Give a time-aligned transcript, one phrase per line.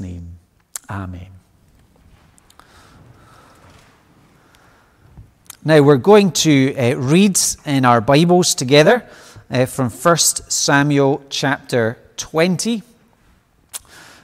[0.00, 0.38] name.
[0.88, 1.28] Amen.
[5.64, 9.04] Now we're going to uh, read in our Bibles together
[9.50, 12.82] uh, from 1 Samuel chapter 20.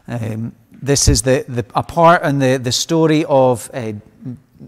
[0.07, 3.93] Um, this is the, the, a part in the, the story of uh,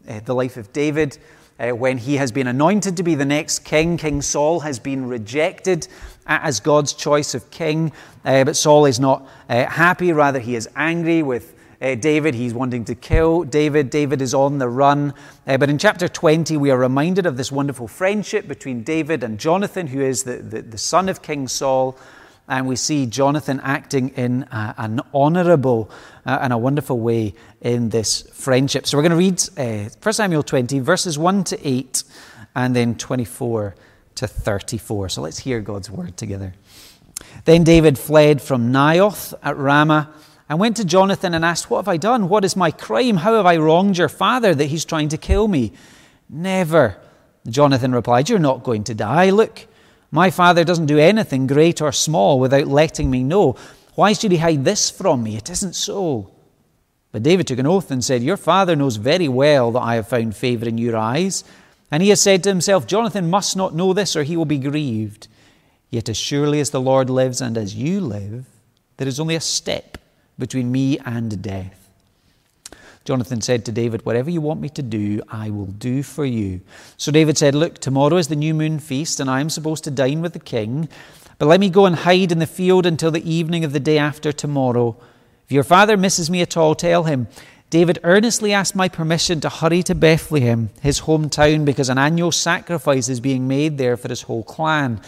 [0.09, 1.19] uh the life of David
[1.59, 3.97] uh, when he has been anointed to be the next king.
[3.97, 5.89] King Saul has been rejected
[6.27, 7.93] as God's choice of king,
[8.25, 11.55] uh, but Saul is not happy, rather, he is angry with
[11.85, 13.91] uh, David, he's wanting to kill David.
[13.91, 15.13] David is on the run.
[15.47, 19.39] Uh, but in chapter 20, we are reminded of this wonderful friendship between David and
[19.39, 21.99] Jonathan, who is the, the, the son of King Saul.
[22.47, 25.91] And we see Jonathan acting in uh, an honorable
[26.27, 28.87] uh, and a wonderful way in this friendship.
[28.87, 32.05] So we're going to read uh, 1 Samuel 20, verses 1 to 8,
[32.55, 33.75] and then 24
[34.17, 35.09] to 34.
[35.09, 36.55] So let's hear God's word together.
[37.45, 40.13] Then David fled from Naioth at Ramah
[40.49, 42.29] and went to Jonathan and asked, What have I done?
[42.29, 43.17] What is my crime?
[43.17, 45.73] How have I wronged your father that he's trying to kill me?
[46.29, 46.97] Never.
[47.49, 49.31] Jonathan replied, You're not going to die.
[49.31, 49.67] Look,
[50.15, 53.57] my father doesn't do anything great or small without letting me know.
[53.97, 55.37] Why should he hide this from me?
[55.37, 56.31] It isn't so.
[57.11, 60.07] But David took an oath and said, Your father knows very well that I have
[60.07, 61.43] found favor in your eyes.
[61.91, 64.59] And he has said to himself, Jonathan must not know this, or he will be
[64.59, 65.27] grieved.
[65.91, 68.47] Yet as surely as the Lord lives and as you live,
[68.99, 69.99] there is only a step
[70.39, 71.84] between me and death.
[73.05, 76.63] Jonathan said to David, Whatever you want me to do, I will do for you.
[76.97, 79.91] So David said, Look, tomorrow is the new moon feast, and I am supposed to
[79.91, 80.89] dine with the king.
[81.39, 83.99] But let me go and hide in the field until the evening of the day
[83.99, 84.97] after tomorrow.
[85.45, 87.29] If your father misses me at all, tell him.
[87.69, 93.09] David earnestly asked my permission to hurry to Bethlehem, his hometown, because an annual sacrifice
[93.11, 95.01] is being made there for his whole clan.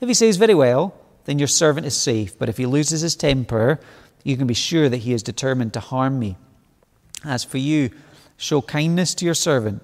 [0.00, 2.38] If he says, Very well, then your servant is safe.
[2.38, 3.80] But if he loses his temper,
[4.22, 6.36] you can be sure that he is determined to harm me.
[7.24, 7.90] As for you,
[8.36, 9.82] show kindness to your servant,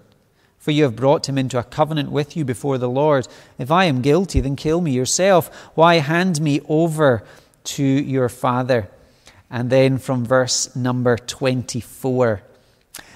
[0.58, 3.26] for you have brought him into a covenant with you before the Lord.
[3.58, 5.48] If I am guilty, then kill me yourself.
[5.74, 7.24] Why hand me over
[7.64, 8.90] to your father?
[9.50, 12.42] And then from verse number 24.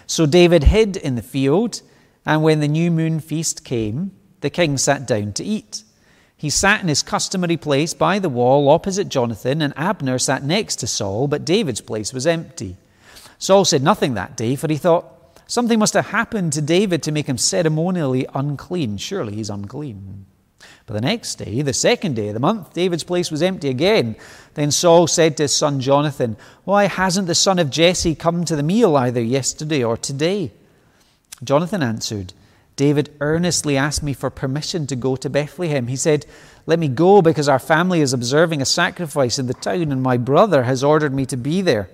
[0.07, 1.83] So David hid in the field,
[2.27, 5.85] and when the new moon feast came, the king sat down to eat.
[6.37, 10.77] He sat in his customary place by the wall opposite Jonathan, and Abner sat next
[10.77, 12.77] to Saul, but David's place was empty.
[13.39, 15.11] Saul said nothing that day, for he thought,
[15.47, 18.97] Something must have happened to David to make him ceremonially unclean.
[18.97, 20.25] Surely he's unclean.
[20.87, 24.17] But the next day, the second day of the month, David's place was empty again.
[24.55, 28.57] Then Saul said to his son Jonathan, Why hasn't the son of Jesse come to
[28.57, 30.53] the meal either yesterday or today?
[31.43, 32.33] Jonathan answered,
[32.77, 35.87] David earnestly asked me for permission to go to Bethlehem.
[35.87, 36.27] He said,
[36.67, 40.17] Let me go because our family is observing a sacrifice in the town, and my
[40.17, 41.89] brother has ordered me to be there.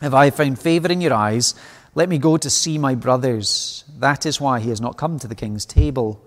[0.00, 1.54] If I found favor in your eyes,
[1.94, 3.84] let me go to see my brothers.
[3.98, 6.24] That is why he has not come to the king's table.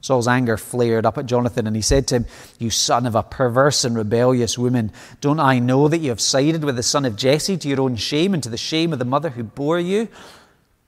[0.00, 2.26] Saul's anger flared up at Jonathan, and he said to him,
[2.58, 6.64] You son of a perverse and rebellious woman, don't I know that you have sided
[6.64, 9.04] with the son of Jesse to your own shame and to the shame of the
[9.04, 10.08] mother who bore you?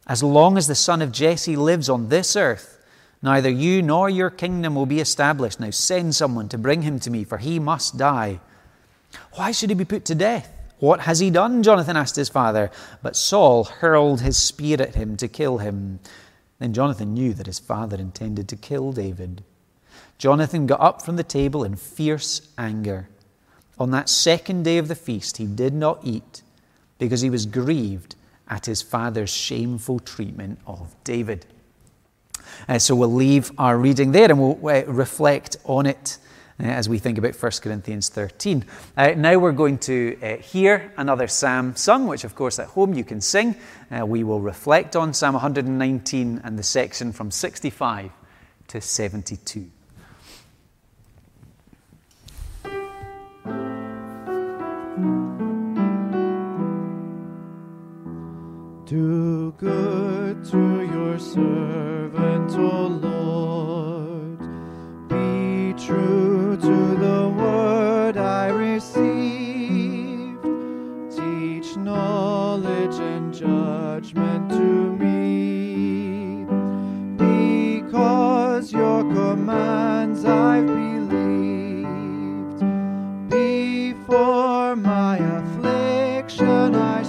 [0.07, 2.84] As long as the son of Jesse lives on this earth,
[3.23, 5.61] neither you nor your kingdom will be established.
[5.61, 8.41] Now send someone to bring him to me, for he must die.
[9.34, 10.58] Why should he be put to death?
[10.78, 11.62] What has he done?
[11.62, 12.71] Jonathan asked his father.
[13.03, 16.00] But Saul hurled his spear at him to kill him.
[16.59, 19.43] Then Jonathan knew that his father intended to kill David.
[20.19, 23.09] Jonathan got up from the table in fierce anger.
[23.78, 26.43] On that second day of the feast, he did not eat
[26.99, 28.16] because he was grieved
[28.49, 31.47] at his father's shameful treatment of David.
[32.69, 36.19] Uh, so we'll leave our reading there and we'll uh, reflect on it
[36.59, 38.65] as we think about 1 Corinthians 13.
[38.97, 42.95] Uh, now we're going to uh, hear another psalm sung, which, of course, at home
[42.95, 43.55] you can sing.
[43.91, 48.11] Uh, we will reflect on Psalm 119 and the section from 65
[48.69, 49.71] to 72.
[58.84, 63.78] Do good to your servant, O Lord.
[65.89, 70.43] True to the word I received.
[71.11, 76.45] Teach knowledge and judgment to me.
[77.17, 82.61] Because your commands I've believed.
[83.31, 87.03] Before my affliction I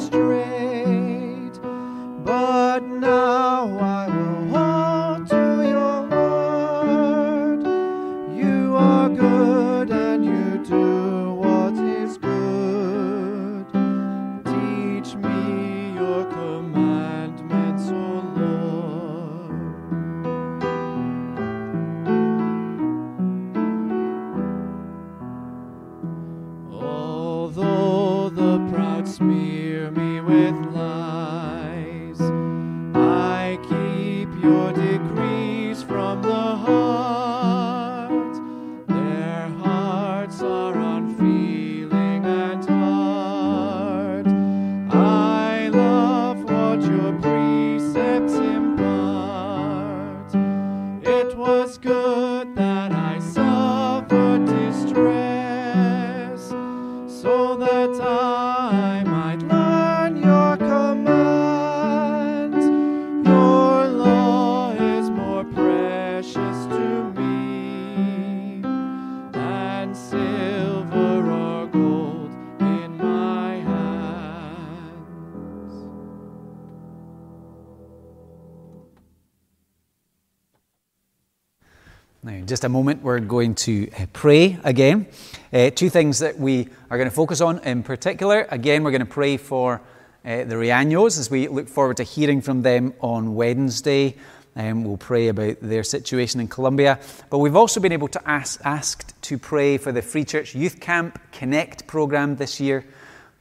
[82.59, 85.07] just a moment, we're going to uh, pray again.
[85.53, 88.45] Uh, two things that we are going to focus on in particular.
[88.51, 89.79] Again, we're going to pray for
[90.25, 94.17] uh, the Rianos as we look forward to hearing from them on Wednesday.
[94.57, 96.99] Um, we'll pray about their situation in Colombia.
[97.29, 100.81] But we've also been able to ask asked to pray for the Free Church Youth
[100.81, 102.83] Camp Connect program this year.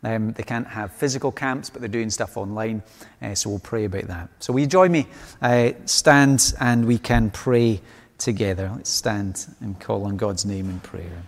[0.04, 2.84] Um, they can't have physical camps, but they're doing stuff online.
[3.20, 4.28] Uh, so we'll pray about that.
[4.38, 5.08] So will you join me?
[5.42, 7.80] Uh, stand and we can pray
[8.18, 8.70] together.
[8.74, 11.22] Let's stand and call on God's name in prayer.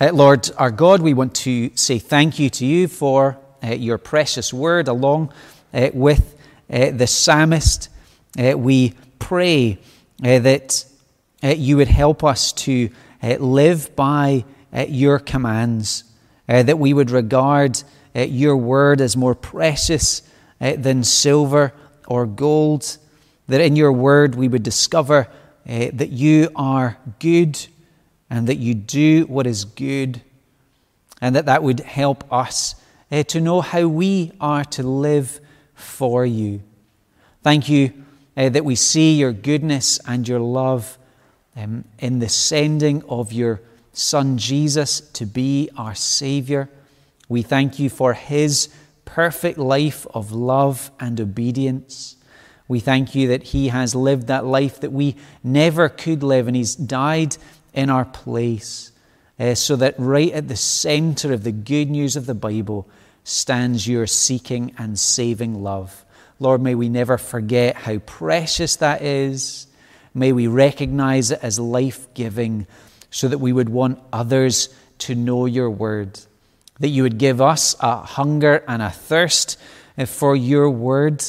[0.00, 3.98] Uh, Lord, our God, we want to say thank you to you for uh, your
[3.98, 5.32] precious word along
[5.72, 6.36] uh, with
[6.70, 7.88] uh, the psalmist.
[8.38, 9.78] Uh, we pray
[10.22, 10.84] uh, that
[11.42, 12.90] you would help us to
[13.22, 14.44] live by
[14.88, 16.04] your commands,
[16.46, 17.82] that we would regard
[18.14, 20.22] your word as more precious
[20.58, 21.72] than silver
[22.06, 22.98] or gold,
[23.48, 25.28] that in your word we would discover
[25.68, 27.66] uh, that you are good
[28.30, 30.20] and that you do what is good,
[31.20, 32.74] and that that would help us
[33.10, 35.40] uh, to know how we are to live
[35.74, 36.62] for you.
[37.42, 37.92] Thank you
[38.36, 40.98] uh, that we see your goodness and your love
[41.54, 43.60] um, in the sending of your
[43.92, 46.68] Son Jesus to be our Saviour.
[47.28, 48.68] We thank you for his
[49.06, 52.16] perfect life of love and obedience.
[52.68, 56.56] We thank you that he has lived that life that we never could live, and
[56.56, 57.38] he's died
[57.72, 58.92] in our place,
[59.40, 62.88] uh, so that right at the center of the good news of the Bible
[63.24, 66.04] stands your seeking and saving love.
[66.38, 69.66] Lord, may we never forget how precious that is.
[70.12, 72.66] May we recognize it as life giving
[73.10, 74.68] so that we would want others
[74.98, 76.18] to know your word.
[76.80, 79.58] That you would give us a hunger and a thirst
[79.96, 81.24] uh, for your word,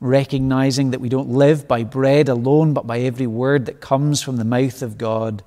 [0.00, 4.36] recognizing that we don't live by bread alone, but by every word that comes from
[4.36, 5.42] the mouth of God.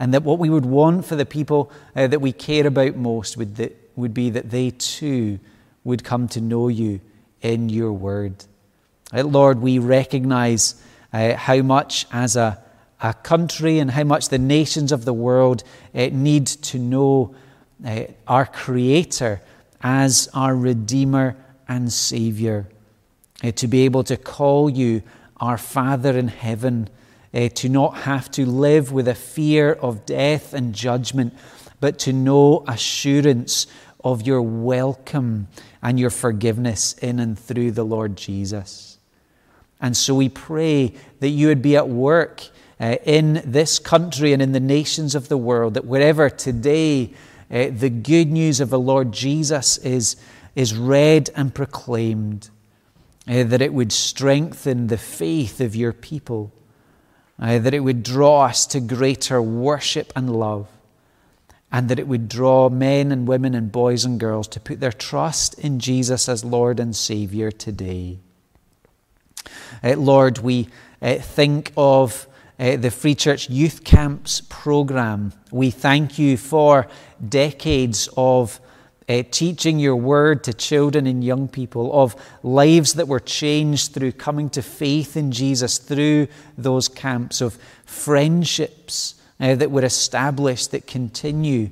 [0.00, 3.36] And that what we would want for the people uh, that we care about most
[3.36, 5.40] would, would be that they too
[5.84, 7.00] would come to know you
[7.40, 8.44] in your word.
[9.12, 10.74] Uh, Lord, we recognize
[11.12, 12.62] uh, how much as a,
[13.00, 15.64] a country and how much the nations of the world
[15.94, 17.34] uh, need to know
[17.84, 19.40] uh, our Creator
[19.82, 21.36] as our Redeemer
[21.68, 22.66] and Savior.
[23.42, 25.02] Uh, to be able to call you
[25.40, 26.88] our Father in heaven,
[27.32, 31.32] uh, to not have to live with a fear of death and judgment,
[31.80, 33.66] but to know assurance
[34.02, 35.46] of your welcome
[35.82, 38.98] and your forgiveness in and through the Lord Jesus.
[39.80, 42.48] And so we pray that you would be at work
[42.80, 47.12] uh, in this country and in the nations of the world, that wherever today
[47.50, 50.16] uh, the good news of the Lord Jesus is,
[50.54, 52.50] is read and proclaimed,
[53.26, 56.52] uh, that it would strengthen the faith of your people,
[57.38, 60.68] uh, that it would draw us to greater worship and love,
[61.72, 64.92] and that it would draw men and women and boys and girls to put their
[64.92, 68.18] trust in Jesus as Lord and Savior today.
[69.82, 70.68] Uh, Lord, we
[71.00, 72.26] uh, think of
[72.58, 75.32] uh, the Free Church Youth Camps program.
[75.50, 76.88] We thank you for
[77.26, 78.60] decades of
[79.08, 84.12] uh, teaching your word to children and young people, of lives that were changed through
[84.12, 90.86] coming to faith in Jesus through those camps, of friendships uh, that were established that
[90.86, 91.70] continue,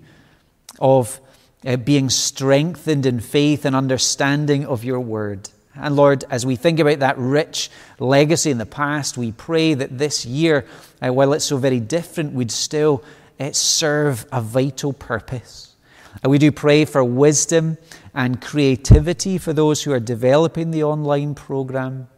[0.80, 1.20] of
[1.66, 5.50] uh, being strengthened in faith and understanding of your word.
[5.78, 9.98] And Lord, as we think about that rich legacy in the past, we pray that
[9.98, 10.66] this year,
[11.04, 13.04] uh, while it's so very different, would still
[13.38, 15.74] uh, serve a vital purpose.
[16.22, 17.78] And we do pray for wisdom
[18.14, 22.08] and creativity for those who are developing the online program.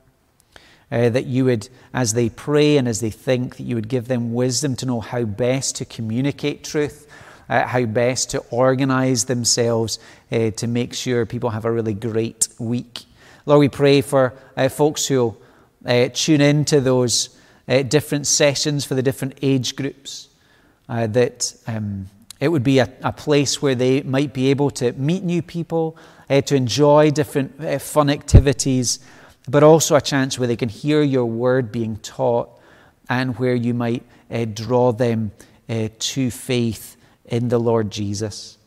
[0.90, 4.08] Uh, that you would, as they pray and as they think, that you would give
[4.08, 7.06] them wisdom to know how best to communicate truth
[7.48, 9.98] uh, how best to organize themselves
[10.30, 13.04] uh, to make sure people have a really great week.
[13.48, 15.34] Lord, we pray for uh, folks who
[15.86, 20.28] uh, tune into those uh, different sessions for the different age groups,
[20.86, 22.08] uh, that um,
[22.40, 25.96] it would be a, a, place where they might be able to meet new people,
[26.28, 28.98] uh, to enjoy different uh, fun activities,
[29.48, 32.50] but also a chance where they can hear your word being taught
[33.08, 35.30] and where you might uh, draw them
[35.98, 38.57] to faith in the Lord Jesus.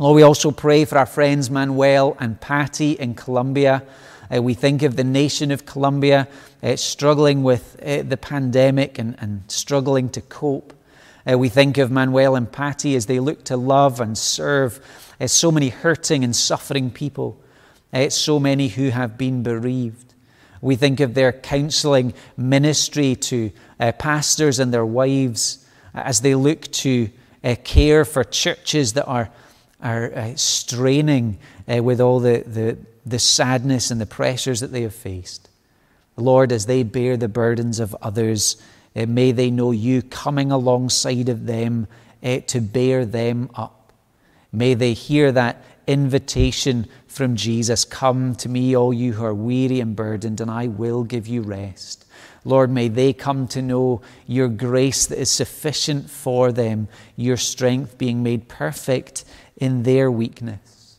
[0.00, 3.82] Lord, we also pray for our friends Manuel and Patty in Colombia.
[4.32, 6.28] Uh, we think of the nation of Colombia
[6.62, 10.72] uh, struggling with uh, the pandemic and, and, struggling to cope.
[11.28, 14.78] Uh, we think of Manuel and Patty as they look to love and serve
[15.20, 17.36] uh, so many hurting and suffering people,
[17.92, 20.14] uh, so many who have been bereaved.
[20.60, 23.50] We think of their counseling ministry to
[23.98, 27.10] pastors and their wives as they look to
[27.64, 29.30] care for churches that are,
[29.80, 35.48] are straining with all the, the the sadness and the pressures that they have faced.
[36.16, 38.60] Lord, as they bear the burdens of others,
[38.94, 41.86] uh, may they know you coming alongside of them
[42.22, 43.92] uh, to bear them up.
[44.52, 49.80] May they hear that invitation from Jesus Come to me, all you who are weary
[49.80, 52.04] and burdened, and I will give you rest.
[52.48, 57.98] Lord, may they come to know your grace that is sufficient for them, your strength
[57.98, 59.24] being made perfect
[59.58, 60.98] in their weakness.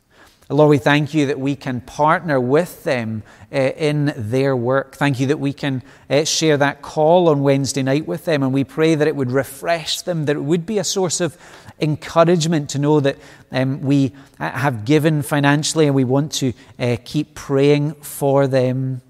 [0.51, 4.95] Lord, we thank you that we can partner with them uh, in their work.
[4.95, 8.53] Thank you that we can uh, share that call on Wednesday night with them, and
[8.53, 11.37] we pray that it would refresh them, that it would be a source of
[11.79, 13.17] encouragement to know that
[13.51, 19.01] um, we uh, have given financially and we want to uh, keep praying for them.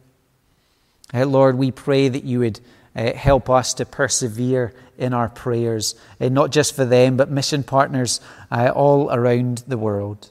[1.13, 2.59] Uh, Lord, we pray that you would
[2.95, 8.19] uh, help us to persevere in our prayers, not just for them, but mission partners
[8.51, 10.29] all around the world.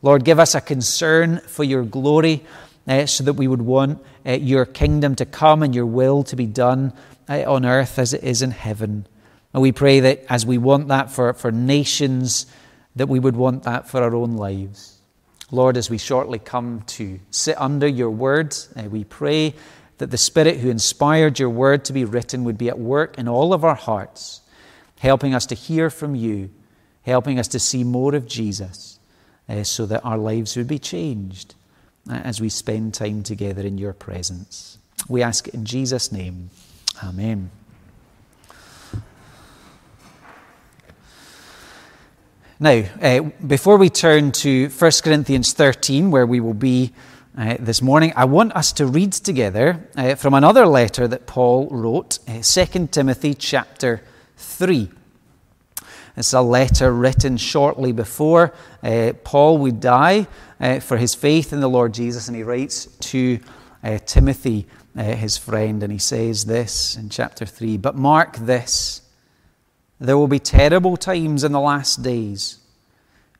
[0.00, 2.44] Lord, give us a concern for your glory
[2.86, 6.36] uh, so that we would want uh, your kingdom to come and your will to
[6.36, 6.92] be done
[7.28, 9.06] uh, on earth as it is in heaven.
[9.52, 12.46] And we pray that as we want that for, for nations,
[12.96, 15.00] that we would want that for our own lives.
[15.50, 19.54] Lord, as we shortly come to sit under your word, uh, we pray
[19.98, 23.28] that the Spirit who inspired your word to be written would be at work in
[23.28, 24.40] all of our hearts,
[25.00, 26.50] helping us to hear from you,
[27.02, 28.98] helping us to see more of Jesus
[29.48, 31.54] uh, so that our lives would be changed
[32.08, 34.78] uh, as we spend time together in your presence.
[35.08, 36.50] We ask it in Jesus' name.
[37.02, 37.50] Amen.
[42.60, 46.92] Now, uh, before we turn to 1 Corinthians 13, where we will be
[47.36, 51.68] uh, this morning, I want us to read together uh, from another letter that Paul
[51.70, 54.02] wrote, uh, 2 Timothy chapter
[54.36, 54.90] 3.
[56.16, 60.26] It's a letter written shortly before uh, Paul would die
[60.58, 63.38] uh, for his faith in the Lord Jesus, and he writes to
[63.84, 64.66] uh, Timothy,
[64.96, 69.02] uh, his friend, and he says this in chapter 3 But mark this,
[70.00, 72.58] there will be terrible times in the last days.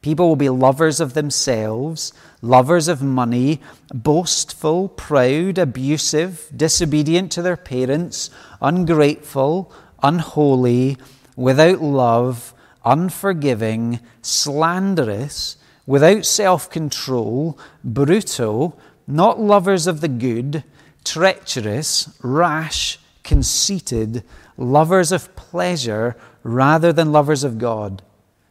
[0.01, 3.61] People will be lovers of themselves, lovers of money,
[3.93, 8.31] boastful, proud, abusive, disobedient to their parents,
[8.63, 10.97] ungrateful, unholy,
[11.37, 20.65] without love unforgiving, slanderous, without self control, brutal, not lovers of the good,
[21.05, 24.25] treacherous, rash, conceited,
[24.57, 28.03] lovers of pleasure rather than lovers of God,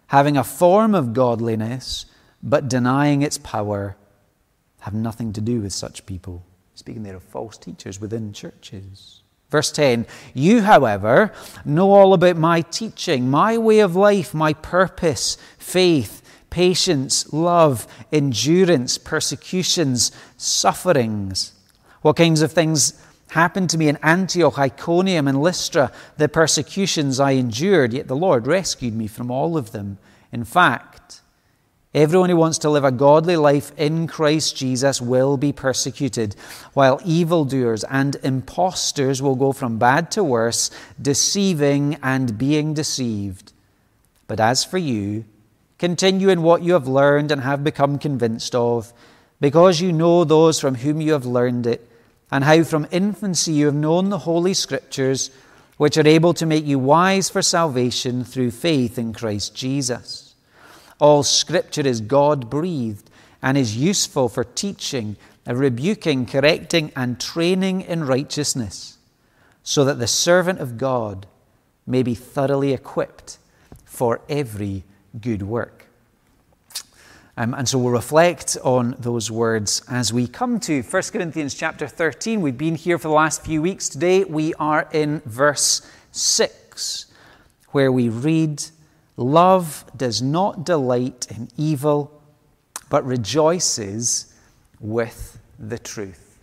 [0.07, 2.05] having a form of godliness
[2.41, 3.97] but denying its power,
[4.81, 6.45] have nothing to do with such people.
[6.75, 9.21] Speaking there of false teachers within churches.
[9.49, 11.33] Verse 10 You, however,
[11.65, 18.97] know all about my teaching, my way of life, my purpose, faith, patience, love, endurance,
[18.97, 21.53] persecutions, sufferings.
[22.01, 27.31] What kinds of things happened to me in Antioch, Iconium, and Lystra, the persecutions I
[27.31, 29.97] endured, yet the Lord rescued me from all of them.
[30.31, 31.21] In fact,
[31.97, 36.35] Everyone who wants to live a godly life in Christ Jesus will be persecuted,
[36.73, 40.69] while evildoers and impostors will go from bad to worse,
[41.01, 43.51] deceiving and being deceived.
[44.27, 45.25] But as for you,
[45.79, 48.93] continue in what you have learned and have become convinced of,
[49.39, 51.86] because you know those from whom you have learned it,
[52.31, 55.31] and how from infancy you have known the Holy Scriptures,
[55.77, 60.35] which are able to make you wise for salvation through faith in Christ Jesus.
[60.99, 63.09] All scripture is God breathed
[63.41, 65.15] and is useful for teaching,
[65.45, 68.97] rebuking, correcting, and training in righteousness,
[69.61, 71.27] so that the servant of God
[71.85, 73.37] may be thoroughly equipped
[73.85, 74.83] for every
[75.21, 75.76] good work.
[77.39, 81.87] Um, and so we'll reflect on those words as we come to 1 Corinthians chapter
[81.87, 82.41] 13.
[82.41, 83.89] We've been here for the last few weeks.
[83.89, 87.05] Today we are in verse 6,
[87.69, 88.63] where we read,
[89.17, 92.23] Love does not delight in evil,
[92.89, 94.33] but rejoices
[94.79, 96.39] with the truth.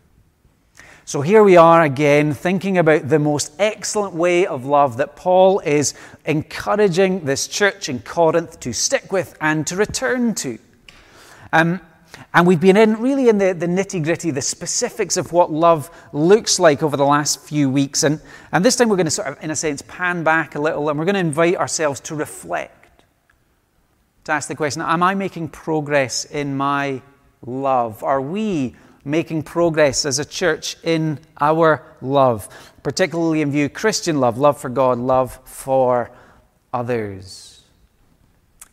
[1.07, 5.59] So here we are again thinking about the most excellent way of love that Paul
[5.59, 10.59] is encouraging this church in Corinth to stick with and to return to.
[11.55, 11.81] Um,
[12.33, 15.89] and we've been in really in the, the nitty gritty, the specifics of what love
[16.13, 18.03] looks like over the last few weeks.
[18.03, 18.21] And,
[18.51, 20.89] and this time we're going to sort of, in a sense, pan back a little
[20.89, 23.05] and we're going to invite ourselves to reflect,
[24.25, 27.03] to ask the question Am I making progress in my
[27.47, 28.03] love?
[28.03, 32.49] Are we making progress as a church in our love,
[32.83, 36.11] particularly in view Christian love, love for God, love for
[36.73, 37.54] others.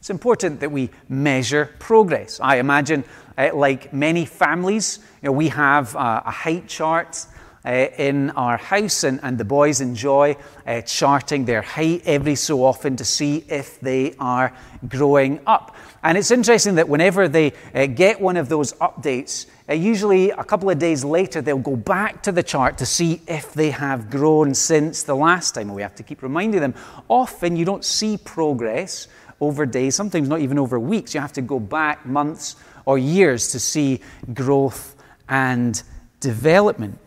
[0.02, 2.40] It's important that we measure progress.
[2.40, 3.04] I imagine,
[3.38, 7.24] uh, like many families, you know, we have uh, a height chart
[7.64, 12.66] uh, in our house, and, and the boys enjoy uh, charting their height every so
[12.66, 14.52] often to see if they are
[14.88, 15.76] growing up.
[16.02, 20.72] And it's interesting that whenever they uh, get one of those updates, usually a couple
[20.72, 24.56] of days later, they'll go back to the chart to see if they have grown
[24.56, 25.72] since the last time.
[25.72, 26.74] We have to keep reminding them.
[27.08, 29.08] Often you don't see progress
[29.42, 31.14] over days, sometimes not even over weeks.
[31.14, 32.56] You have to go back months
[32.86, 34.00] or years to see
[34.34, 34.96] growth
[35.28, 35.82] and
[36.20, 37.00] development.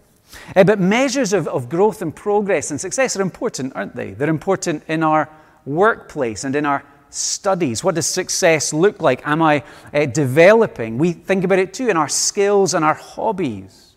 [0.54, 4.10] Uh, but measures of, of growth and progress and success are important, aren't they?
[4.10, 5.30] They're important in our
[5.64, 7.84] workplace and in our studies.
[7.84, 9.26] What does success look like?
[9.26, 9.62] Am I
[9.92, 10.98] uh, developing?
[10.98, 13.94] We think about it too in our skills and our hobbies.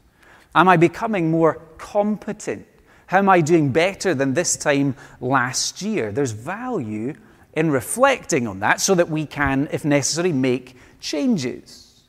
[0.53, 2.67] Am I becoming more competent?
[3.07, 6.11] How am I doing better than this time last year?
[6.11, 7.15] There's value
[7.57, 12.03] in reflecting on that so that we can, if necessary, make changes.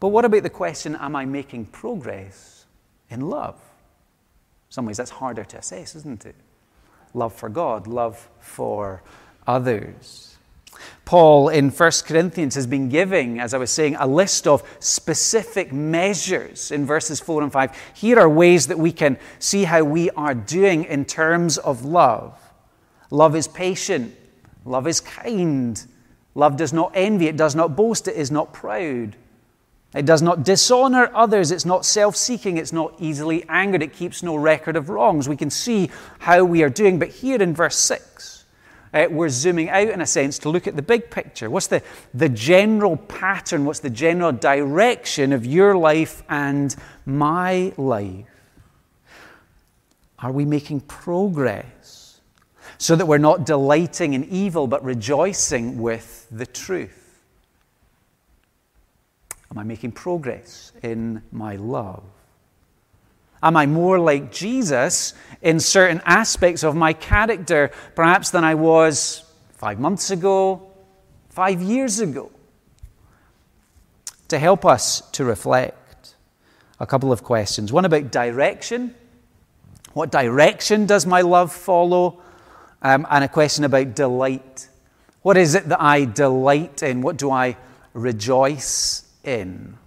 [0.00, 2.54] But what about the question am I making progress?
[3.14, 3.54] in love.
[3.54, 6.34] In some ways, that's harder to assess, isn't it?
[7.14, 9.02] Love for God, love for
[9.46, 10.36] others.
[11.04, 15.72] Paul in 1 Corinthians has been giving, as I was saying, a list of specific
[15.72, 17.92] measures in verses 4 and 5.
[17.94, 22.36] Here are ways that we can see how we are doing in terms of love.
[23.10, 24.16] Love is patient,
[24.64, 25.84] love is kind,
[26.34, 29.16] love does not envy, it does not boast, it is not proud.
[29.94, 31.52] It does not dishonor others.
[31.52, 32.56] It's not self seeking.
[32.56, 33.82] It's not easily angered.
[33.82, 35.28] It keeps no record of wrongs.
[35.28, 36.98] We can see how we are doing.
[36.98, 38.44] But here in verse 6,
[38.92, 41.48] uh, we're zooming out in a sense to look at the big picture.
[41.48, 41.80] What's the,
[42.12, 43.64] the general pattern?
[43.64, 46.74] What's the general direction of your life and
[47.06, 48.26] my life?
[50.18, 52.03] Are we making progress
[52.78, 57.20] so that we're not delighting in evil but rejoicing with the truth?
[59.50, 62.02] Am I making progress in my love?
[63.42, 69.22] Am I more like Jesus in certain aspects of my character, perhaps than I was
[69.52, 70.72] five months ago,
[71.28, 72.32] five years ago?
[74.28, 76.16] To help us to reflect,
[76.80, 77.72] a couple of questions.
[77.72, 78.94] One about direction.
[79.92, 82.23] What direction does my love follow?
[82.84, 84.68] Um, and a question about delight.
[85.22, 87.00] What is it that I delight in?
[87.00, 87.56] What do I
[87.94, 89.78] rejoice in?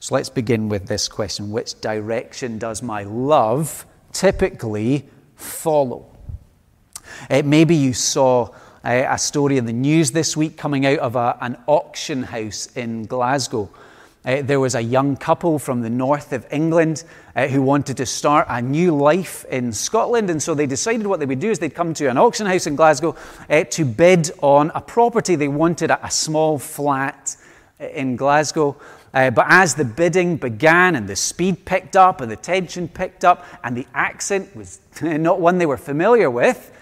[0.00, 6.06] So let's begin with this question Which direction does my love typically follow?
[7.28, 8.48] Uh, maybe you saw
[8.82, 12.66] uh, a story in the news this week coming out of a, an auction house
[12.76, 13.68] in Glasgow.
[14.24, 17.04] Uh, there was a young couple from the north of England
[17.36, 21.20] uh, who wanted to start a new life in Scotland, and so they decided what
[21.20, 23.14] they would do is they'd come to an auction house in Glasgow
[23.48, 25.36] uh, to bid on a property.
[25.36, 27.36] They wanted a, a small flat
[27.78, 28.76] in Glasgow.
[29.14, 33.24] Uh, but as the bidding began and the speed picked up and the tension picked
[33.24, 36.72] up and the accent was not one they were familiar with,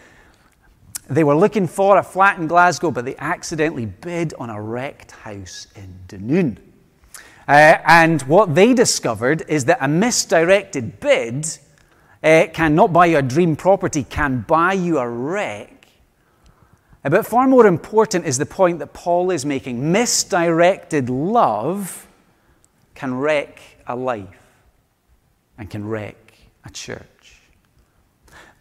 [1.08, 5.12] they were looking for a flat in Glasgow, but they accidentally bid on a wrecked
[5.12, 6.58] house in Dunoon.
[7.48, 11.46] Uh, and what they discovered is that a misdirected bid
[12.22, 15.76] uh, can not buy you a dream property, can buy you a wreck
[17.08, 19.92] but far more important is the point that Paul is making.
[19.92, 22.08] Misdirected love
[22.94, 24.26] can wreck a life
[25.56, 26.16] and can wreck
[26.64, 27.06] a church.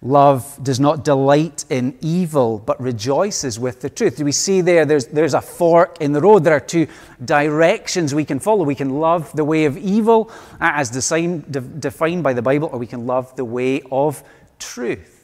[0.02, 4.18] Love does not delight in evil, but rejoices with the truth.
[4.18, 4.86] Do we see there?
[4.86, 6.44] There's, there's a fork in the road.
[6.44, 6.88] There are two
[7.24, 8.64] directions we can follow.
[8.64, 10.30] We can love the way of evil,
[10.62, 14.24] uh, as defined by the Bible, or we can love the way of
[14.60, 15.16] truth.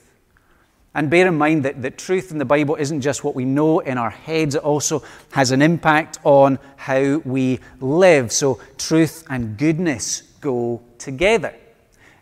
[0.93, 3.79] And bear in mind that, that truth in the Bible isn't just what we know
[3.79, 8.31] in our heads, it also has an impact on how we live.
[8.31, 11.55] So, truth and goodness go together.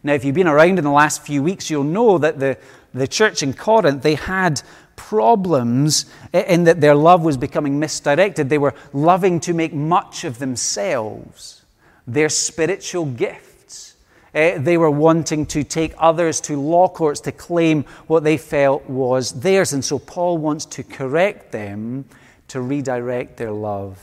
[0.04, 2.58] Now, if you've been around in the last few weeks, you'll know that the,
[2.94, 4.62] the church in Corinth, they had
[4.96, 8.50] problems in that their love was becoming misdirected.
[8.50, 11.64] They were loving to make much of themselves,
[12.06, 13.94] their spiritual gift.
[14.34, 18.88] Uh, they were wanting to take others to law courts to claim what they felt
[18.88, 19.74] was theirs.
[19.74, 22.06] And so Paul wants to correct them
[22.50, 24.00] to redirect their love,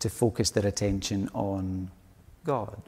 [0.00, 1.90] to focus their attention on
[2.44, 2.82] God.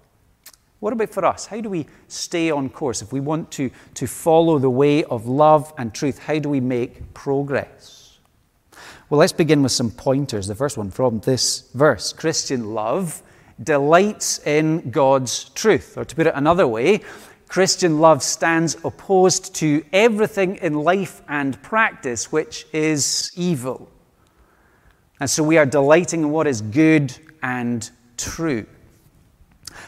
[0.80, 1.46] What about for us?
[1.46, 3.02] How do we stay on course?
[3.02, 6.60] If we want to, to follow the way of love and truth, how do we
[6.60, 8.18] make progress?
[9.10, 10.46] Well, let's begin with some pointers.
[10.46, 13.22] The first one from this verse Christian love
[13.62, 15.98] delights in God's truth.
[15.98, 17.00] Or to put it another way,
[17.48, 23.90] Christian love stands opposed to everything in life and practice which is evil.
[25.18, 27.12] And so we are delighting in what is good
[27.42, 28.64] and true.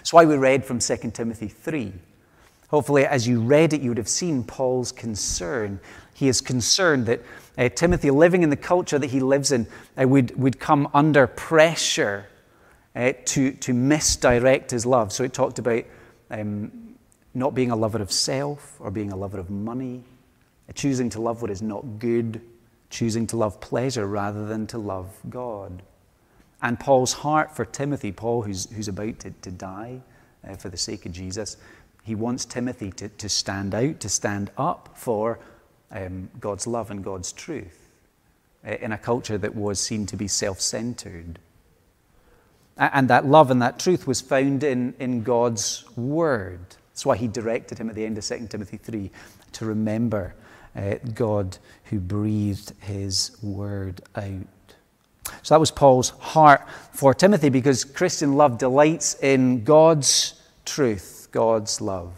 [0.02, 1.92] That's why we read from 2 Timothy 3.
[2.70, 5.78] Hopefully, as you read it, you would have seen Paul's concern.
[6.12, 7.20] He is concerned that
[7.56, 11.28] uh, Timothy, living in the culture that he lives in, uh, would, would come under
[11.28, 12.26] pressure
[12.96, 15.12] uh, to, to misdirect his love.
[15.12, 15.84] So it talked about
[16.32, 16.96] um,
[17.32, 20.02] not being a lover of self or being a lover of money,
[20.68, 22.40] uh, choosing to love what is not good,
[22.90, 25.84] choosing to love pleasure rather than to love God.
[26.62, 30.00] And Paul's heart for Timothy, Paul, who's, who's about to, to die
[30.48, 31.56] uh, for the sake of Jesus,
[32.04, 35.40] he wants Timothy to, to stand out, to stand up for
[35.90, 37.88] um, God's love and God's truth
[38.66, 41.38] uh, in a culture that was seen to be self centered.
[42.78, 46.60] And that love and that truth was found in, in God's Word.
[46.90, 49.10] That's why he directed him at the end of 2 Timothy 3
[49.52, 50.34] to remember
[50.74, 54.46] uh, God who breathed his Word out.
[55.42, 61.80] So that was Paul's heart for Timothy because Christian love delights in God's truth, God's
[61.80, 62.12] love.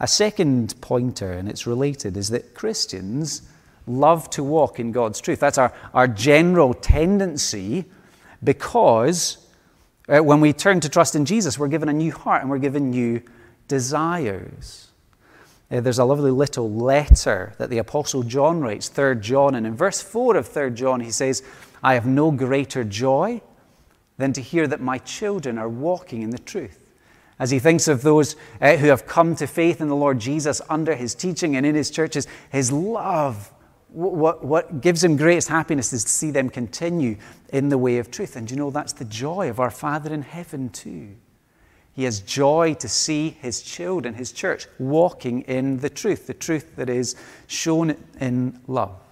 [0.00, 3.42] A second pointer, and it's related, is that Christians
[3.86, 5.40] love to walk in God's truth.
[5.40, 7.84] That's our, our general tendency
[8.42, 9.38] because
[10.08, 12.58] uh, when we turn to trust in Jesus, we're given a new heart and we're
[12.58, 13.22] given new
[13.68, 14.88] desires.
[15.70, 19.74] Uh, there's a lovely little letter that the Apostle John writes, 3 John, and in
[19.74, 21.42] verse 4 of 3 John, he says,
[21.86, 23.42] I have no greater joy
[24.18, 26.90] than to hear that my children are walking in the truth.
[27.38, 30.60] As he thinks of those uh, who have come to faith in the Lord Jesus
[30.68, 33.52] under his teaching and in his churches, his love
[33.90, 37.18] what, what gives him greatest happiness is to see them continue
[37.52, 38.34] in the way of truth.
[38.34, 41.14] And you know, that's the joy of our Father in heaven, too.
[41.92, 46.74] He has joy to see his children, his church, walking in the truth, the truth
[46.74, 47.14] that is
[47.46, 49.05] shown in love.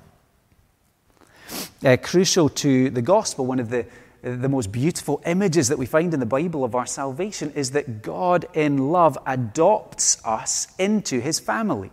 [1.82, 3.86] Uh, crucial to the gospel, one of the,
[4.22, 8.02] the most beautiful images that we find in the Bible of our salvation is that
[8.02, 11.90] God in love adopts us into his family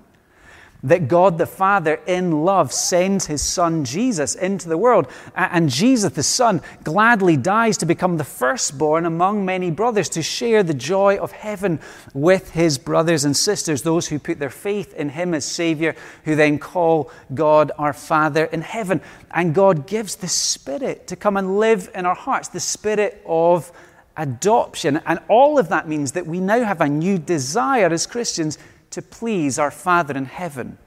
[0.84, 5.08] that God the Father, in love, sends his Son Jesus into the world.
[5.36, 10.64] And Jesus the Son gladly dies to become the firstborn among many brothers, to share
[10.64, 11.80] the joy of heaven
[12.14, 16.36] with his brothers and sisters, those who put their faith in him as Savior, who
[16.36, 19.02] then call God our Father in heaven.
[19.32, 23.72] And God gives the Spirit to come and live in our hearts, the Spirit of
[24.18, 25.02] adoption.
[25.06, 28.58] And all of that means that we now have a new desire as Christians
[28.92, 30.78] to please our Father in heaven.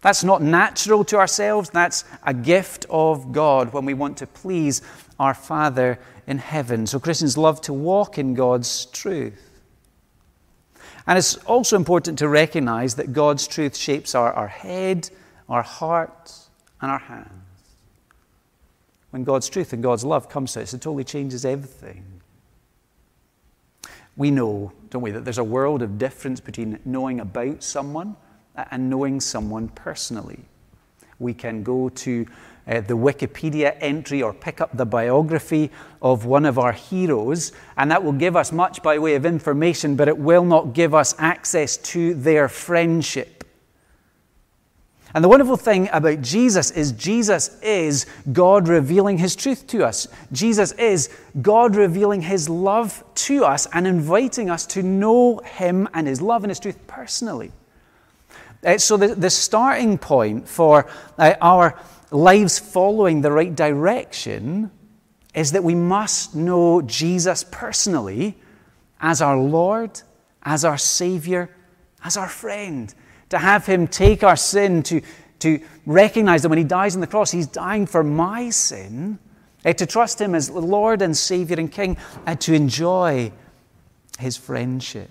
[0.00, 4.82] That's not natural to ourselves, that's a gift of God when we want to please
[5.18, 6.86] our Father in heaven.
[6.86, 9.42] So Christians love to walk in God's truth.
[11.06, 15.08] And it's also important to recognize that God's truth shapes our, our head,
[15.48, 16.32] our heart,
[16.80, 17.30] and our hands.
[19.10, 22.15] When God's truth and God's love comes to us, it totally changes everything.
[24.16, 28.16] We know, don't we, that there's a world of difference between knowing about someone
[28.70, 30.40] and knowing someone personally.
[31.18, 32.26] We can go to
[32.66, 35.70] uh, the Wikipedia entry or pick up the biography
[36.02, 39.96] of one of our heroes, and that will give us much by way of information,
[39.96, 43.44] but it will not give us access to their friendship.
[45.16, 50.08] And the wonderful thing about Jesus is Jesus is God revealing his truth to us.
[50.30, 51.08] Jesus is
[51.40, 56.44] God revealing his love to us and inviting us to know him and his love
[56.44, 57.50] and his truth personally.
[58.62, 64.70] Uh, so, the, the starting point for uh, our lives following the right direction
[65.34, 68.36] is that we must know Jesus personally
[69.00, 69.98] as our Lord,
[70.42, 71.48] as our Savior,
[72.04, 72.94] as our friend.
[73.30, 75.00] To have Him take our sin, to,
[75.40, 79.18] to recognize that when He dies on the cross, He's dying for my sin,
[79.64, 83.32] uh, to trust Him as Lord and Savior and King, and to enjoy
[84.18, 85.10] His friendship.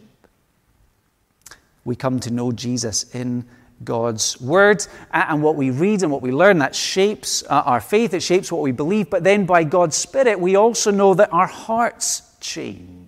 [1.84, 3.46] We come to know Jesus in
[3.84, 6.60] God's Word eh, and what we read and what we learn.
[6.60, 9.10] That shapes our faith, it shapes what we believe.
[9.10, 13.05] But then by God's Spirit, we also know that our hearts change.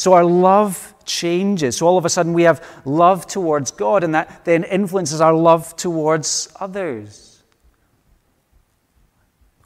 [0.00, 1.76] So our love changes.
[1.76, 5.34] So all of a sudden we have love towards God, and that then influences our
[5.34, 7.42] love towards others.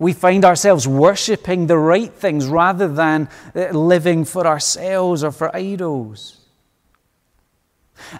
[0.00, 5.54] We find ourselves worshipping the right things rather than uh, living for ourselves or for
[5.54, 6.40] idols.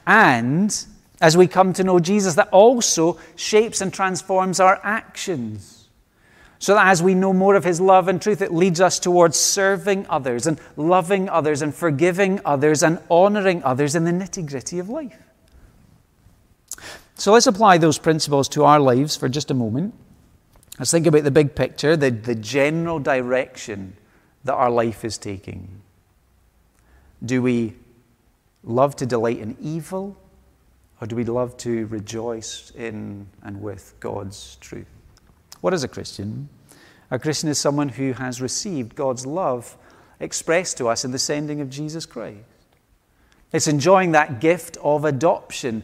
[0.06, 0.72] And
[1.20, 5.73] as we come to know Jesus, that also shapes and transforms our actions.
[6.64, 9.36] So that as we know more of His love and truth, it leads us towards
[9.36, 14.78] serving others and loving others and forgiving others and honoring others in the nitty gritty
[14.78, 15.18] of life.
[17.16, 19.92] So let's apply those principles to our lives for just a moment.
[20.78, 23.98] Let's think about the big picture, the, the general direction
[24.44, 25.82] that our life is taking.
[27.22, 27.74] Do we
[28.62, 30.16] love to delight in evil,
[30.98, 34.86] or do we love to rejoice in and with God's truth?
[35.64, 36.50] What is a Christian?
[37.10, 39.78] A Christian is someone who has received God's love
[40.20, 42.44] expressed to us in the sending of Jesus Christ.
[43.50, 45.82] It's enjoying that gift of adoption,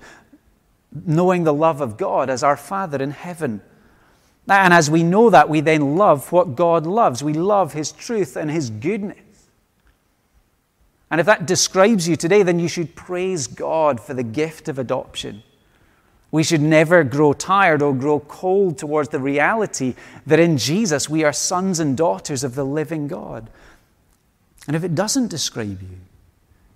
[1.07, 3.63] knowing the love of God as our Father in heaven.
[4.47, 7.25] And as we know that, we then love what God loves.
[7.25, 9.49] We love His truth and His goodness.
[11.11, 14.79] And if that describes you today, then you should praise God for the gift of
[14.79, 15.43] adoption.
[16.33, 19.95] We should never grow tired or grow cold towards the reality
[20.27, 23.51] that in Jesus we are sons and daughters of the living God.
[24.67, 25.99] And if it doesn't describe you,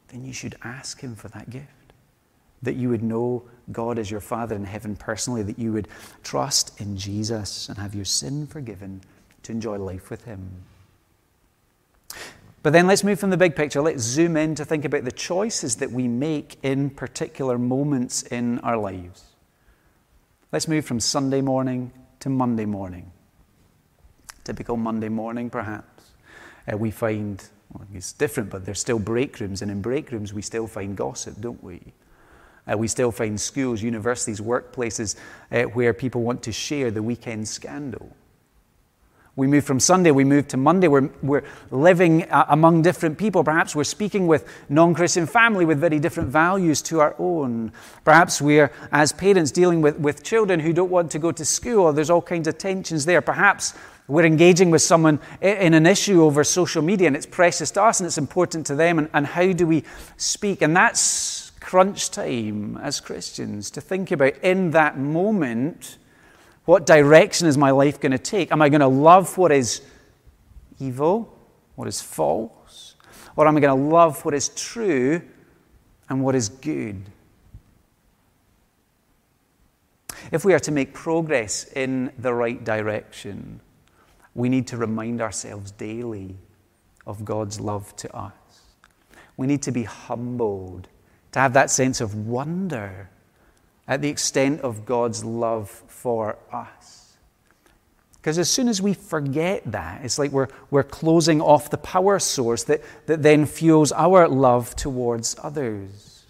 [0.08, 1.68] then you should ask Him for that gift.
[2.62, 5.86] That you would know God as your Father in heaven personally, that you would
[6.22, 9.02] trust in Jesus and have your sin forgiven
[9.44, 10.50] to enjoy life with Him.
[12.64, 13.82] But then let's move from the big picture.
[13.82, 18.58] Let's zoom in to think about the choices that we make in particular moments in
[18.60, 19.33] our lives.
[20.54, 21.90] Let's move from Sunday morning
[22.20, 23.10] to Monday morning.
[24.44, 26.12] Typical Monday morning, perhaps.
[26.72, 30.32] Uh, we find, well, it's different, but there's still break rooms, and in break rooms,
[30.32, 31.80] we still find gossip, don't we?
[32.70, 35.16] Uh, we still find schools, universities, workplaces
[35.50, 38.14] uh, where people want to share the weekend scandal.
[39.36, 40.86] We move from Sunday, we move to Monday.
[40.86, 41.42] We're, we're
[41.72, 43.42] living uh, among different people.
[43.42, 47.72] Perhaps we're speaking with non Christian family with very different values to our own.
[48.04, 51.92] Perhaps we're, as parents, dealing with, with children who don't want to go to school.
[51.92, 53.20] There's all kinds of tensions there.
[53.20, 53.74] Perhaps
[54.06, 57.98] we're engaging with someone in an issue over social media and it's precious to us
[57.98, 58.98] and it's important to them.
[58.98, 59.82] And, and how do we
[60.16, 60.62] speak?
[60.62, 65.96] And that's crunch time as Christians to think about in that moment
[66.64, 68.50] what direction is my life going to take?
[68.50, 69.82] Am I going to love what is
[70.78, 71.36] evil,
[71.74, 72.96] what is false?
[73.36, 75.20] Or am I going to love what is true
[76.08, 77.02] and what is good?
[80.32, 83.60] If we are to make progress in the right direction,
[84.34, 86.36] we need to remind ourselves daily
[87.06, 88.32] of God's love to us.
[89.36, 90.88] We need to be humbled,
[91.32, 93.10] to have that sense of wonder
[93.86, 97.16] at the extent of God's love for us.
[98.24, 102.18] Because as soon as we forget that, it's like we're, we're closing off the power
[102.18, 106.24] source that, that then fuels our love towards others.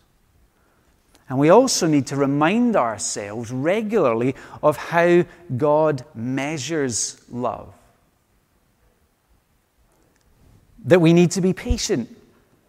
[1.28, 5.24] And we also need to remind ourselves regularly of how
[5.56, 7.72] God measures love.
[10.84, 12.14] That we need to be patient,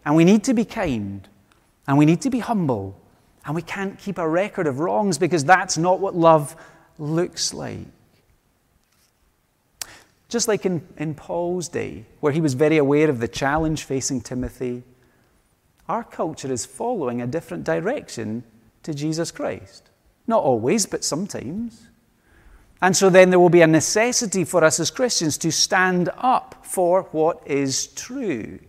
[0.05, 1.27] and we need to be kind,
[1.87, 2.95] and we need to be humble
[3.45, 6.55] and we can't keep a record of wrongs because that's not what love
[6.97, 7.85] looks like.
[10.29, 14.21] Just like in, in Paul's day, where he was very aware of the challenge facing
[14.21, 14.83] Timothy,
[15.87, 18.43] our culture is following a different direction
[18.83, 19.89] to Jesus Christ.
[20.25, 21.87] Not always, but sometimes.
[22.81, 26.65] And so then there will be a necessity for us as Christians to stand up
[26.65, 28.59] for what is true.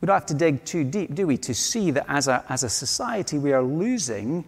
[0.00, 2.62] We don't have to dig too deep, do we, to see that as a, as
[2.62, 4.44] a society we are losing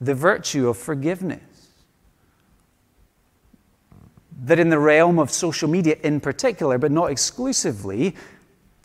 [0.00, 1.40] the virtue of forgiveness.
[4.44, 8.14] That in the realm of social media in particular, but not exclusively,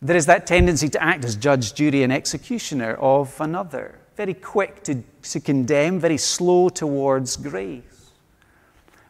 [0.00, 3.98] there is that tendency to act as judge, jury, and executioner of another.
[4.16, 7.97] Very quick to, to condemn, very slow towards grace.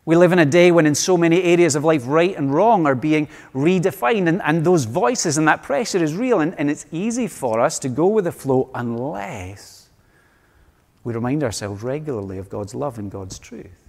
[0.09, 2.87] We live in a day when, in so many areas of life, right and wrong
[2.87, 6.87] are being redefined, and, and those voices and that pressure is real, and, and it's
[6.90, 9.90] easy for us to go with the flow unless
[11.05, 13.87] we remind ourselves regularly of God's love and God's truth.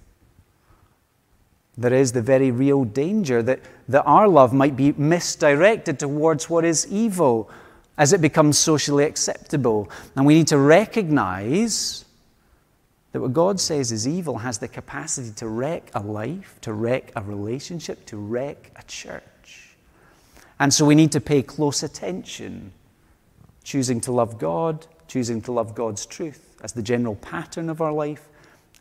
[1.78, 6.66] There is the very real danger that, that our love might be misdirected towards what
[6.66, 7.50] is evil
[7.98, 9.90] as it becomes socially acceptable.
[10.18, 12.04] And we need to recognize
[13.12, 17.12] that what God says is evil has the capacity to wreck a life, to wreck
[17.16, 19.76] a relationship, to wreck a church.
[20.60, 22.72] And so we need to pay close attention,
[23.64, 27.92] choosing to love God, choosing to love God's truth as the general pattern of our
[27.92, 28.28] life,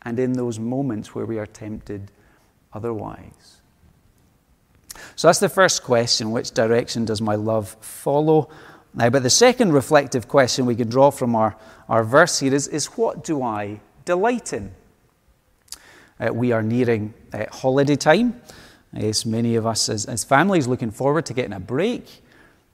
[0.03, 2.11] and in those moments where we are tempted
[2.73, 3.57] otherwise.
[5.15, 8.49] So that's the first question which direction does my love follow?
[8.93, 11.55] Now, but the second reflective question we can draw from our,
[11.87, 13.79] our verse here is, is what do I
[14.09, 14.71] delight in?
[16.19, 18.41] Uh, we are nearing uh, holiday time.
[18.91, 22.09] As many of us as, as families looking forward to getting a break.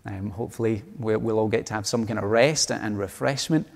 [0.05, 3.67] Um, hopefully, we'll, we'll, all get to have some kind of rest and refreshment.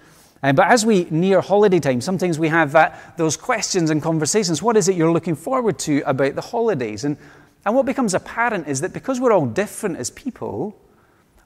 [0.42, 4.64] Um, but as we near holiday time, sometimes we have that, those questions and conversations.
[4.64, 7.04] What is it you're looking forward to about the holidays?
[7.04, 7.18] And,
[7.66, 10.80] and what becomes apparent is that because we're all different as people,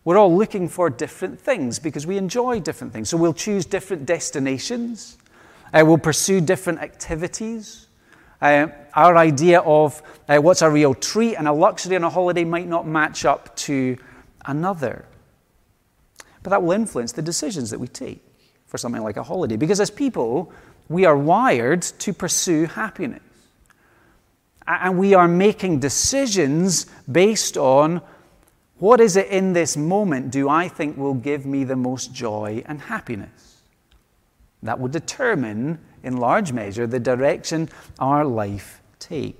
[0.05, 3.09] we're all looking for different things because we enjoy different things.
[3.09, 5.17] So we'll choose different destinations,
[5.73, 7.87] uh, we'll pursue different activities.
[8.41, 12.43] Uh, our idea of uh, what's a real treat and a luxury on a holiday
[12.43, 13.97] might not match up to
[14.45, 15.05] another.
[16.43, 18.23] But that will influence the decisions that we take
[18.67, 19.55] for something like a holiday.
[19.55, 20.51] Because as people,
[20.89, 23.21] we are wired to pursue happiness.
[24.67, 28.01] And we are making decisions based on
[28.79, 32.63] what is it in this moment do I think will give me the most joy
[32.65, 33.52] and happiness?
[34.63, 39.37] That will determine, in large measure, the direction our life takes.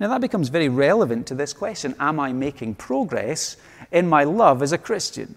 [0.00, 3.56] Now, that becomes very relevant to this question Am I making progress
[3.92, 5.36] in my love as a Christian?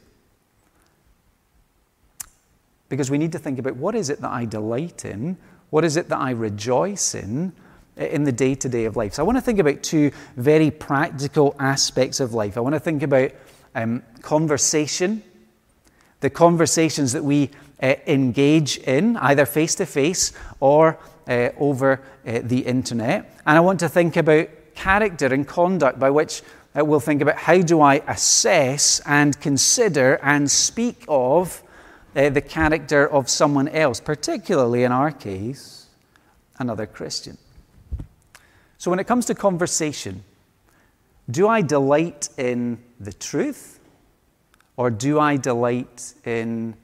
[2.90, 5.38] Because we need to think about what is it that I delight in?
[5.70, 7.54] What is it that I rejoice in?
[7.96, 9.14] in the day to day of life.
[9.14, 12.58] So I want to think about two very practical aspects of life.
[12.58, 13.30] I want to think about
[13.76, 15.22] um, conversation,
[16.20, 17.52] the conversations that we
[17.84, 23.38] uh, engage in, either face to face or uh, over uh, the internet.
[23.46, 26.42] And I want to think about character and conduct, by which
[26.76, 31.62] uh, we'll think about how do I assess and consider and speak of
[32.16, 35.88] uh, the character of someone else, particularly in our case,
[36.60, 37.38] another Christian.
[38.78, 40.24] So, when it comes to conversation,
[41.30, 43.80] do I delight in the truth
[44.76, 46.76] or do I delight in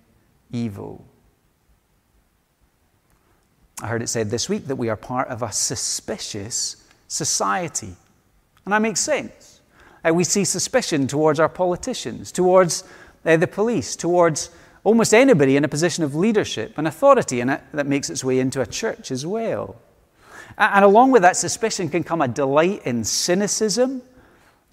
[0.52, 1.06] evil?
[3.82, 7.96] I heard it said this week that we are part of a suspicious society.
[8.66, 9.62] And that makes sense.
[10.08, 12.84] Uh, we see suspicion towards our politicians, towards
[13.26, 14.50] uh, the police, towards
[14.84, 18.40] almost anybody in a position of leadership and authority, and it that makes its way
[18.40, 19.76] into a church as well.
[20.58, 24.02] And along with that suspicion can come a delight in cynicism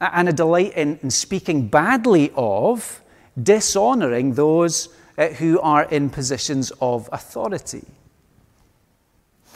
[0.01, 3.03] and a delight in, in speaking badly of,
[3.41, 7.85] dishonoring those uh, who are in positions of authority.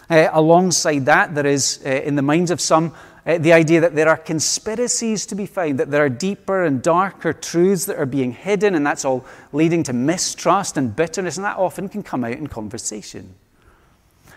[0.08, 2.92] Uh, alongside that, there is, uh, in the minds of some,
[3.26, 6.82] uh, the idea that there are conspiracies to be found, that there are deeper and
[6.82, 11.44] darker truths that are being hidden, and that's all leading to mistrust and bitterness, and
[11.44, 13.34] that often can come out in conversation.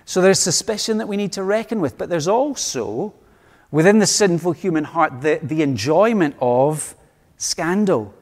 [0.05, 3.13] So there's suspicion that we need to reckon with, but there's also,
[3.71, 6.95] within the sinful human heart, the, the enjoyment of
[7.38, 8.13] scandal.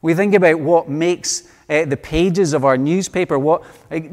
[0.00, 3.62] We think about what makes uh, the pages of our newspaper, what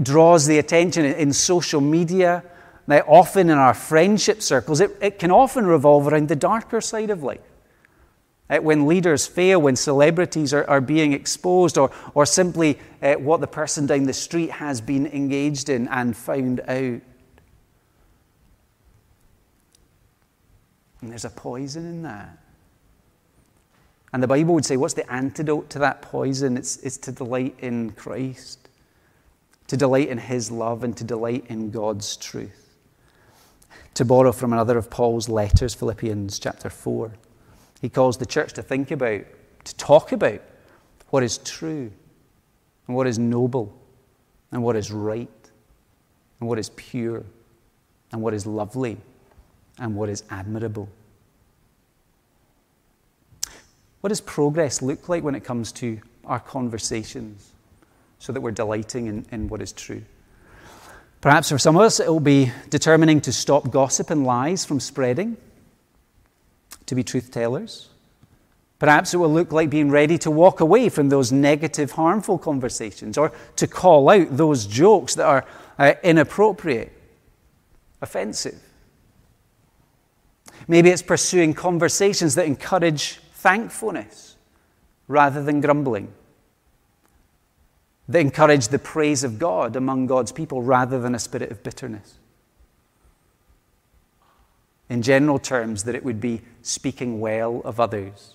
[0.03, 2.43] draws the attention in, in social media,
[2.87, 7.09] now, often in our friendship circles, it, it can often revolve around the darker side
[7.09, 7.41] of life.
[8.47, 13.41] Uh, when leaders fail, when celebrities are, are being exposed, or, or simply uh, what
[13.41, 17.01] the person down the street has been engaged in and found out.
[21.01, 22.37] And there's a poison in that.
[24.15, 26.55] And the Bible would say, what's the antidote to that poison?
[26.55, 28.69] It's, it's to delight in Christ,
[29.67, 32.77] to delight in His love, and to delight in God's truth.
[33.95, 37.11] To borrow from another of Paul's letters, Philippians chapter 4.
[37.81, 39.25] He calls the church to think about,
[39.65, 40.41] to talk about
[41.09, 41.91] what is true,
[42.87, 43.77] and what is noble,
[44.53, 45.27] and what is right,
[46.39, 47.25] and what is pure,
[48.13, 48.95] and what is lovely,
[49.77, 50.87] and what is admirable.
[54.05, 57.51] What does progress look like when it comes to our conversations
[58.19, 60.03] so that we're delighting in, in what is true?
[61.21, 64.79] Perhaps for some of us, it will be determining to stop gossip and lies from
[64.79, 65.37] spreading
[66.85, 67.89] to be truth tellers.
[68.77, 73.17] Perhaps it will look like being ready to walk away from those negative, harmful conversations
[73.17, 75.45] or to call out those jokes that are
[75.79, 76.91] uh, inappropriate,
[78.03, 78.61] offensive.
[80.67, 84.37] Maybe it's pursuing conversations that encourage thankfulness
[85.07, 86.11] rather than grumbling,
[88.09, 92.15] that encourage the praise of God among God's people rather than a spirit of bitterness.
[94.89, 98.33] In general terms, that it would be speaking well of others.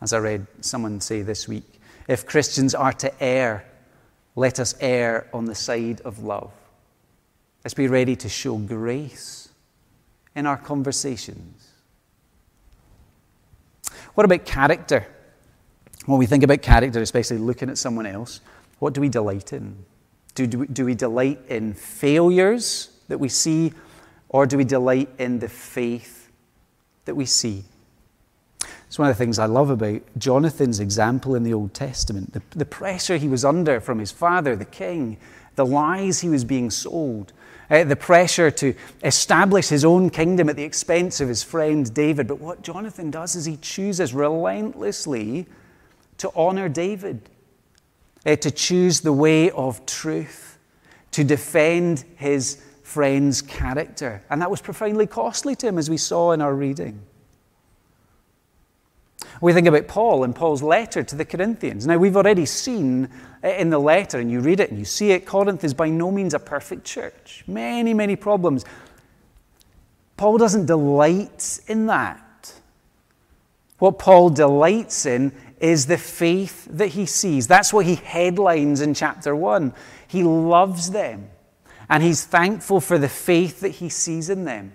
[0.00, 3.64] As I read someone say this week, if Christians are to err,
[4.34, 6.50] let us err on the side of love.
[7.64, 9.48] Let's be ready to show grace
[10.34, 11.61] in our conversations.
[14.14, 15.06] What about character?
[16.06, 18.40] When we think about character, especially looking at someone else,
[18.78, 19.84] what do we delight in?
[20.34, 23.72] Do, do, do we delight in failures that we see,
[24.28, 26.30] or do we delight in the faith
[27.04, 27.64] that we see?
[28.86, 32.32] It's one of the things I love about Jonathan's example in the Old Testament.
[32.32, 35.16] The, the pressure he was under from his father, the king,
[35.54, 37.32] the lies he was being sold,
[37.72, 42.28] uh, the pressure to establish his own kingdom at the expense of his friend David.
[42.28, 45.46] But what Jonathan does is he chooses relentlessly
[46.18, 47.30] to honor David,
[48.26, 50.58] uh, to choose the way of truth,
[51.12, 54.22] to defend his friend's character.
[54.28, 57.00] And that was profoundly costly to him, as we saw in our reading.
[59.42, 61.84] We think about Paul and Paul's letter to the Corinthians.
[61.84, 63.08] Now, we've already seen
[63.42, 66.12] in the letter, and you read it and you see it, Corinth is by no
[66.12, 67.42] means a perfect church.
[67.48, 68.64] Many, many problems.
[70.16, 72.54] Paul doesn't delight in that.
[73.78, 77.48] What Paul delights in is the faith that he sees.
[77.48, 79.74] That's what he headlines in chapter 1.
[80.06, 81.30] He loves them,
[81.90, 84.72] and he's thankful for the faith that he sees in them,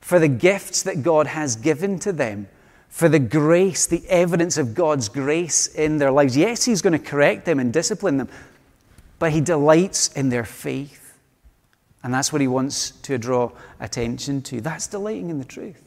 [0.00, 2.48] for the gifts that God has given to them
[2.94, 6.36] for the grace, the evidence of God's grace in their lives.
[6.36, 8.28] Yes, He's going to correct them and discipline them,
[9.18, 11.18] but He delights in their faith.
[12.04, 14.60] And that's what He wants to draw attention to.
[14.60, 15.82] That's delighting in the truth.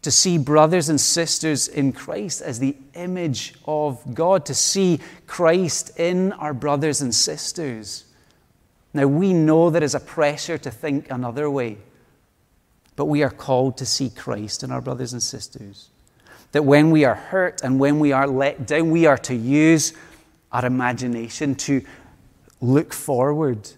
[0.00, 6.00] To see brothers and sisters in Christ as the image of God, to see Christ
[6.00, 8.06] in our brothers and sisters.
[8.94, 11.76] Now, we know there is a pressure to think another way.
[12.96, 15.90] But we are called to see Christ in our brothers and sisters.
[16.52, 19.94] That when we are hurt and when we are let down, we are to use
[20.50, 21.82] our imagination to
[22.60, 23.70] look forward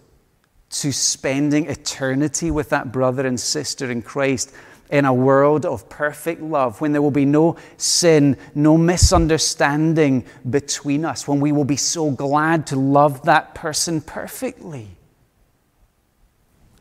[0.69, 4.53] to spending eternity with that brother and sister in Christ
[4.89, 11.05] in a world of perfect love, when there will be no sin, no misunderstanding between
[11.05, 14.94] us, when we will be so glad to love that person perfectly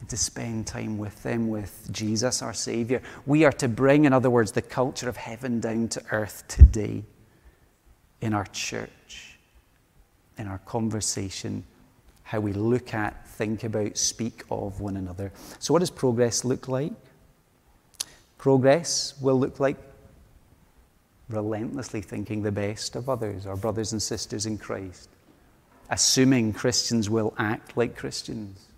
[0.04, 3.00] and to spend time with them, with Jesus, our Savior.
[3.24, 7.04] We are to bring, in other words, the culture of heaven down to earth today
[8.20, 9.38] in our church,
[10.36, 11.64] in our conversation,
[12.22, 15.32] how we look at, think about, speak of one another.
[15.58, 16.92] So, what does progress look like?
[18.36, 19.78] Progress will look like
[21.30, 25.08] relentlessly thinking the best of others, our brothers and sisters in Christ,
[25.88, 28.68] assuming Christians will act like Christians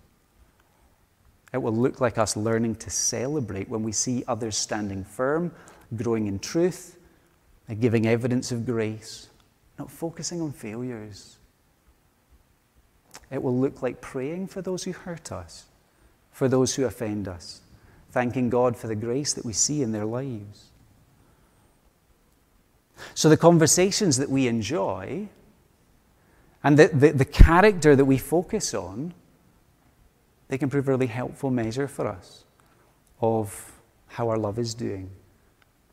[1.53, 5.51] it will look like us learning to celebrate when we see others standing firm,
[5.95, 6.97] growing in truth,
[7.67, 9.29] and giving evidence of grace,
[9.79, 11.37] not focusing on failures.
[13.31, 15.65] It will look like praying for those who hurt us,
[16.31, 17.61] for those who offend us,
[18.11, 20.65] thanking God for the grace that we see in their lives.
[23.13, 25.29] So, the conversations that we enjoy
[26.63, 29.13] and the, the, the character that we focus on
[30.47, 32.45] they can prove a really helpful measure for us
[33.21, 33.73] of
[34.07, 35.09] how our love is doing.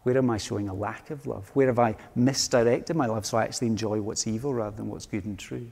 [0.02, 1.50] Where am I showing a lack of love?
[1.54, 5.06] Where have I misdirected my love so I actually enjoy what's evil rather than what's
[5.06, 5.70] good and true?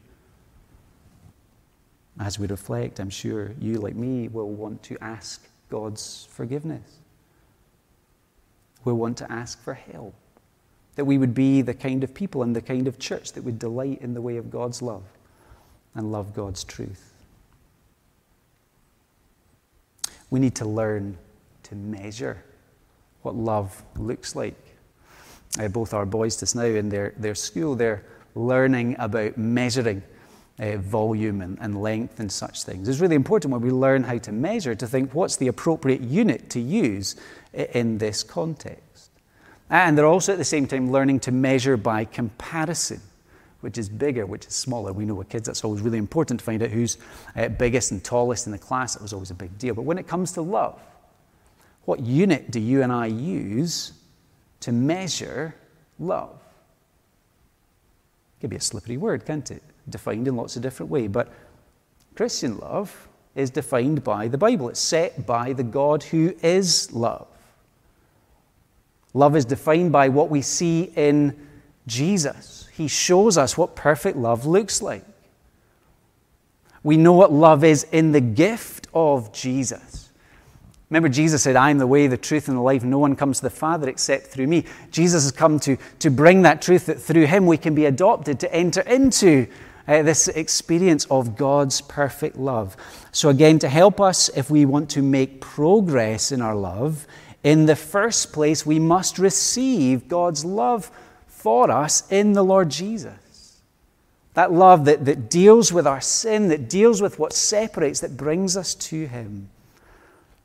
[2.18, 6.98] As we reflect, I'm sure you, like me, will want to ask God's forgiveness.
[8.84, 10.14] We'll want to ask for help.
[10.96, 13.58] That we would be the kind of people and the kind of church that would
[13.58, 15.04] delight in the way of God's love
[15.94, 17.11] and love God's truth.
[20.32, 21.18] We need to learn
[21.64, 22.42] to measure
[23.20, 24.56] what love looks like.
[25.60, 28.02] Uh, both our boys just now in their, their school, they're
[28.34, 30.02] learning about measuring
[30.58, 32.88] uh, volume and, and length and such things.
[32.88, 36.48] It's really important when we learn how to measure to think what's the appropriate unit
[36.48, 37.14] to use
[37.52, 39.10] in this context.
[39.68, 43.02] And they're also at the same time learning to measure by comparison
[43.62, 44.92] which is bigger, which is smaller.
[44.92, 46.98] We know with kids that's always really important to find out who's
[47.36, 48.96] uh, biggest and tallest in the class.
[48.96, 49.74] It was always a big deal.
[49.74, 50.80] But when it comes to love,
[51.84, 53.92] what unit do you and I use
[54.60, 55.54] to measure
[55.98, 56.38] love?
[58.36, 59.62] It can be a slippery word, can't it?
[59.88, 61.08] Defined in lots of different ways.
[61.08, 61.32] But
[62.16, 67.28] Christian love is defined by the Bible, it's set by the God who is love.
[69.14, 71.48] Love is defined by what we see in
[71.86, 72.68] Jesus.
[72.72, 75.04] He shows us what perfect love looks like.
[76.82, 80.10] We know what love is in the gift of Jesus.
[80.90, 82.84] Remember, Jesus said, I am the way, the truth, and the life.
[82.84, 84.66] No one comes to the Father except through me.
[84.90, 88.38] Jesus has come to, to bring that truth that through him we can be adopted,
[88.40, 89.46] to enter into
[89.88, 92.76] uh, this experience of God's perfect love.
[93.10, 97.06] So, again, to help us if we want to make progress in our love,
[97.42, 100.90] in the first place, we must receive God's love
[101.42, 103.60] for us in the Lord Jesus.
[104.34, 108.56] That love that, that deals with our sin, that deals with what separates, that brings
[108.56, 109.50] us to Him.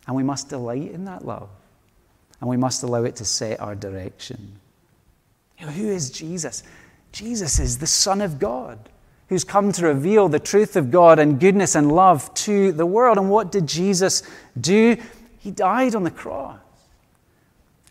[0.07, 1.49] And we must delight in that love.
[2.41, 4.59] And we must allow it to set our direction.
[5.59, 6.63] You know, who is Jesus?
[7.11, 8.89] Jesus is the Son of God
[9.29, 13.17] who's come to reveal the truth of God and goodness and love to the world.
[13.17, 14.23] And what did Jesus
[14.59, 14.97] do?
[15.39, 16.59] He died on the cross.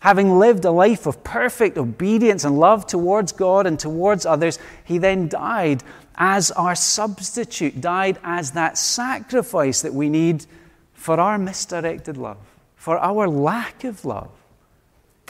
[0.01, 4.97] Having lived a life of perfect obedience and love towards God and towards others, he
[4.97, 5.83] then died
[6.15, 10.45] as our substitute, died as that sacrifice that we need
[10.93, 12.37] for our misdirected love,
[12.75, 14.31] for our lack of love,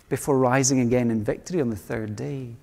[0.09, 2.55] before rising again in victory on the third day.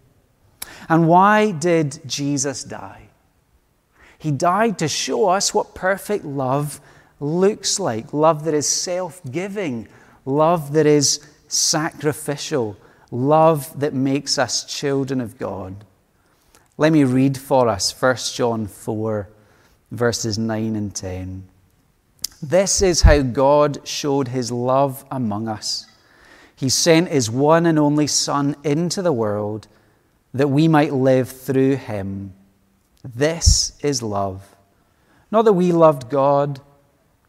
[0.88, 3.08] And why did Jesus die?
[4.18, 6.80] He died to show us what perfect love
[7.20, 9.86] looks like love that is self giving,
[10.24, 11.20] love that is
[11.54, 12.76] sacrificial,
[13.10, 15.84] love that makes us children of God.
[16.76, 19.28] Let me read for us 1 John 4,
[19.92, 21.48] verses 9 and 10.
[22.42, 25.86] This is how God showed his love among us.
[26.56, 29.66] He sent his one and only Son into the world
[30.32, 32.34] that we might live through him.
[33.02, 34.54] This is love.
[35.30, 36.60] Not that we loved God,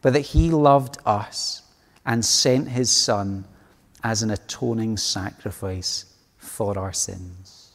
[0.02, 1.62] but that he loved us
[2.06, 3.46] and sent his Son
[4.06, 6.06] as an atoning sacrifice
[6.38, 7.72] for our sins.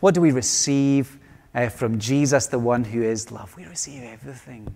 [0.00, 1.18] What do we receive
[1.54, 3.54] uh, from Jesus, the one who is love?
[3.54, 4.72] We receive everything.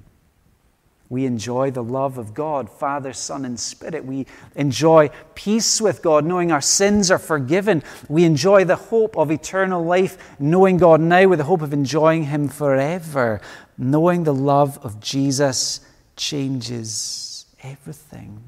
[1.08, 4.04] We enjoy the love of God, Father, Son, and Spirit.
[4.04, 7.82] We enjoy peace with God, knowing our sins are forgiven.
[8.10, 12.24] We enjoy the hope of eternal life, knowing God now with the hope of enjoying
[12.24, 13.40] Him forever.
[13.78, 15.80] Knowing the love of Jesus
[16.14, 18.47] changes everything.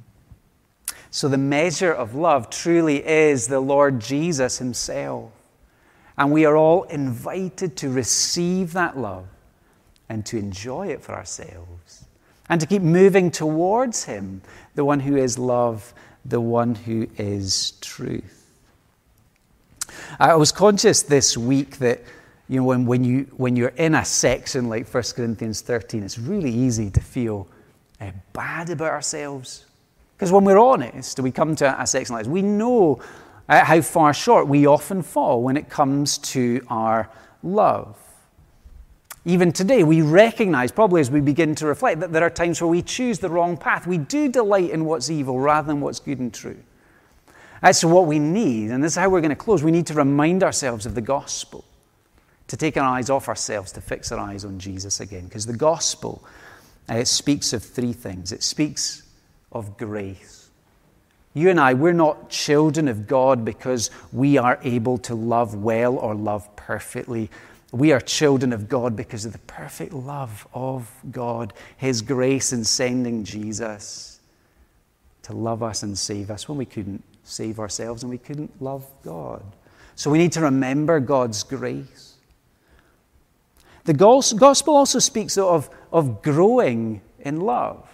[1.12, 5.32] So, the measure of love truly is the Lord Jesus Himself.
[6.16, 9.26] And we are all invited to receive that love
[10.08, 12.04] and to enjoy it for ourselves
[12.48, 14.42] and to keep moving towards Him,
[14.74, 15.92] the one who is love,
[16.24, 18.36] the one who is truth.
[20.18, 22.02] I was conscious this week that
[22.48, 26.18] you know, when, when, you, when you're in a section like 1 Corinthians 13, it's
[26.18, 27.48] really easy to feel
[28.00, 29.66] uh, bad about ourselves
[30.20, 33.00] because when we're honest, we come to section like this, we know
[33.48, 37.08] uh, how far short we often fall when it comes to our
[37.42, 37.96] love.
[39.24, 42.68] Even today, we recognize, probably as we begin to reflect, that there are times where
[42.68, 43.86] we choose the wrong path.
[43.86, 46.62] We do delight in what's evil rather than what's good and true.
[47.62, 49.62] That's what we need, and this is how we're going to close.
[49.62, 51.64] We need to remind ourselves of the gospel,
[52.48, 55.24] to take our eyes off ourselves, to fix our eyes on Jesus again.
[55.24, 56.22] Because the gospel,
[56.90, 59.04] uh, it speaks of three things it speaks
[59.52, 60.50] of grace.
[61.32, 65.96] You and I, we're not children of God because we are able to love well
[65.96, 67.30] or love perfectly.
[67.72, 72.64] We are children of God because of the perfect love of God, His grace in
[72.64, 74.18] sending Jesus
[75.22, 78.84] to love us and save us when we couldn't save ourselves and we couldn't love
[79.04, 79.42] God.
[79.94, 82.14] So we need to remember God's grace.
[83.84, 87.88] The gospel also speaks of, of growing in love.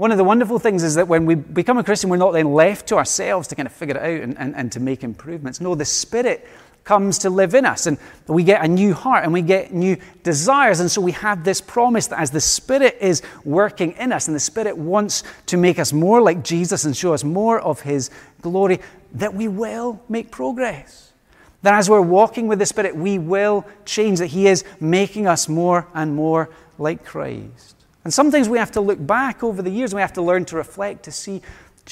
[0.00, 2.54] One of the wonderful things is that when we become a Christian, we're not then
[2.54, 5.60] left to ourselves to kind of figure it out and, and, and to make improvements.
[5.60, 6.48] No, the Spirit
[6.84, 9.98] comes to live in us, and we get a new heart and we get new
[10.22, 10.80] desires.
[10.80, 14.34] And so we have this promise that as the Spirit is working in us, and
[14.34, 18.08] the Spirit wants to make us more like Jesus and show us more of His
[18.40, 18.80] glory,
[19.12, 21.12] that we will make progress.
[21.60, 25.46] That as we're walking with the Spirit, we will change, that He is making us
[25.46, 26.48] more and more
[26.78, 27.79] like Christ.
[28.04, 30.44] And sometimes we have to look back over the years and we have to learn
[30.46, 31.42] to reflect to see,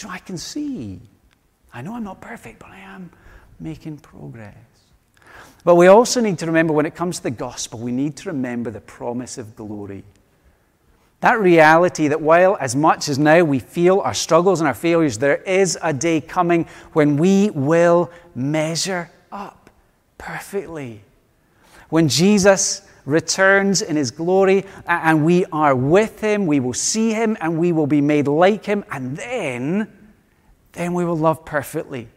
[0.08, 1.00] I can see.
[1.72, 3.10] I know I'm not perfect, but I am
[3.60, 4.54] making progress.
[5.64, 8.30] But we also need to remember when it comes to the gospel, we need to
[8.30, 10.04] remember the promise of glory.
[11.20, 15.18] That reality that while, as much as now we feel our struggles and our failures,
[15.18, 19.68] there is a day coming when we will measure up
[20.16, 21.02] perfectly.
[21.88, 27.36] When Jesus returns in his glory and we are with him, we will see him
[27.40, 29.90] and we will be made like him, and then,
[30.72, 32.08] then we will love perfectly.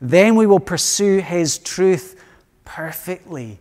[0.00, 2.24] Then we will pursue his truth
[2.64, 3.58] perfectly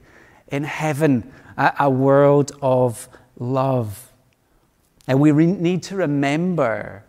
[0.47, 4.13] in heaven, a, world of love.
[5.07, 7.03] And we re- need to remember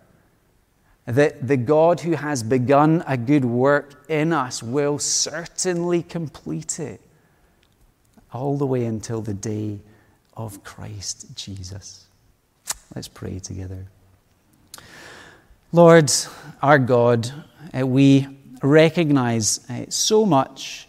[1.07, 7.01] that the God who has begun a good work in us will certainly complete it
[8.33, 9.81] all the way until the day
[10.37, 12.07] of Christ Jesus.
[12.95, 13.87] Let's pray together.
[15.72, 16.11] Lord,
[16.62, 17.31] our God,
[17.79, 18.26] uh, we
[18.62, 20.89] recognize uh, so much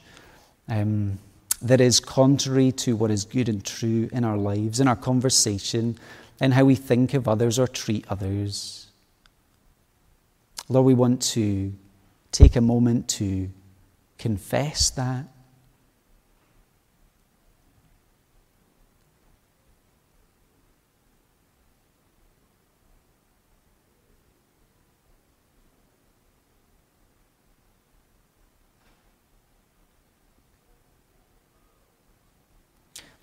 [0.70, 1.20] um,
[1.62, 5.98] that is contrary to what is good and true in our lives, in our conversation,
[6.40, 8.88] in how we think of others or treat others.
[10.70, 11.74] Lord, we want to
[12.32, 13.50] take a moment to
[14.18, 15.26] confess that.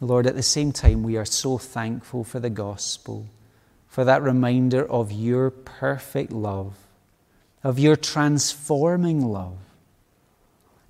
[0.00, 3.26] Lord, at the same time, we are so thankful for the gospel,
[3.88, 6.76] for that reminder of your perfect love,
[7.64, 9.56] of your transforming love.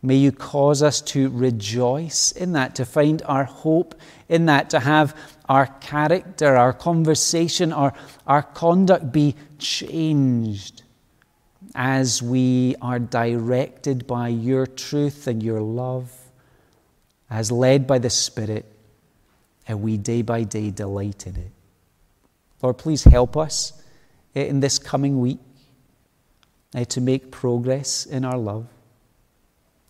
[0.03, 3.95] May you cause us to rejoice in that, to find our hope
[4.29, 5.17] in that, to have
[5.49, 7.95] our character, our conversation, our,
[8.27, 10.83] our conduct be changed
[11.75, 16.13] as we are directed by your truth and your love,
[17.31, 18.76] as led by the Spirit
[19.69, 21.51] and we day by day delight in it.
[22.62, 23.73] Lord, please help us
[24.35, 25.39] eh, in this coming week
[26.75, 28.67] uh, to make progress in our love,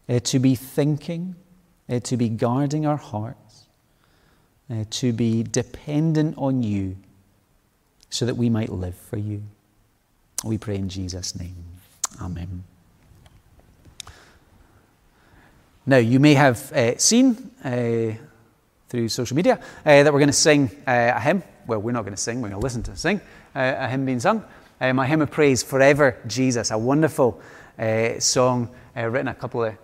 [0.09, 1.35] uh, to be thinking,
[1.89, 3.67] uh, to be guarding our hearts,
[4.91, 6.97] to be dependent on you
[8.11, 9.41] so that we might live for you.
[10.45, 11.55] We pray in Jesus' name.
[12.21, 12.65] Amen.
[15.87, 17.53] Now, you may have seen
[18.89, 21.43] through social media uh, that we're going to sing uh, a hymn.
[21.67, 23.21] Well, we're not going to sing, we're going to listen to sing
[23.55, 24.45] uh, a hymn being sung.
[24.81, 27.41] Uh, my hymn of praise, Forever Jesus, a wonderful
[27.79, 29.77] uh, song uh, written a couple of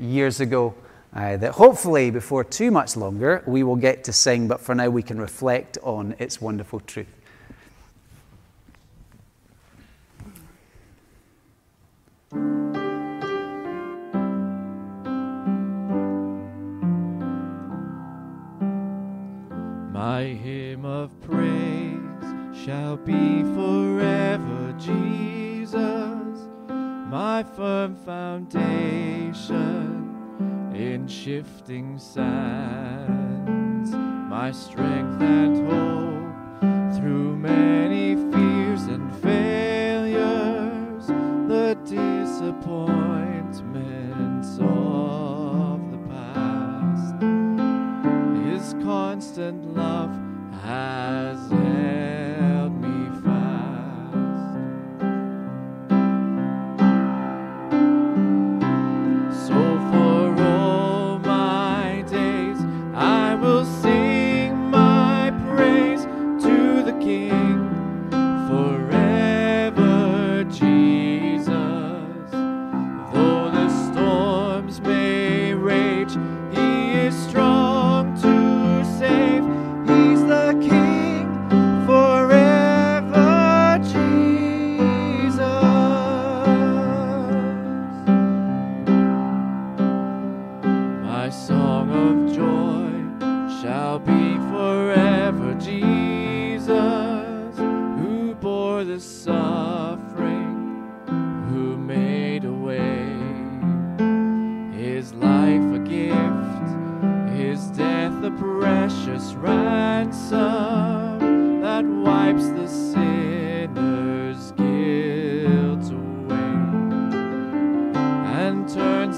[0.00, 0.74] years ago.
[1.12, 5.02] that hopefully, before too much longer, we will get to sing, but for now, we
[5.02, 7.17] can reflect on its wonderful truth.
[19.98, 21.98] My hymn of praise
[22.64, 25.74] shall be forever Jesus,
[27.10, 29.34] my firm foundation
[30.72, 37.87] in shifting sands, my strength and hope through many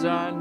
[0.05, 0.40] and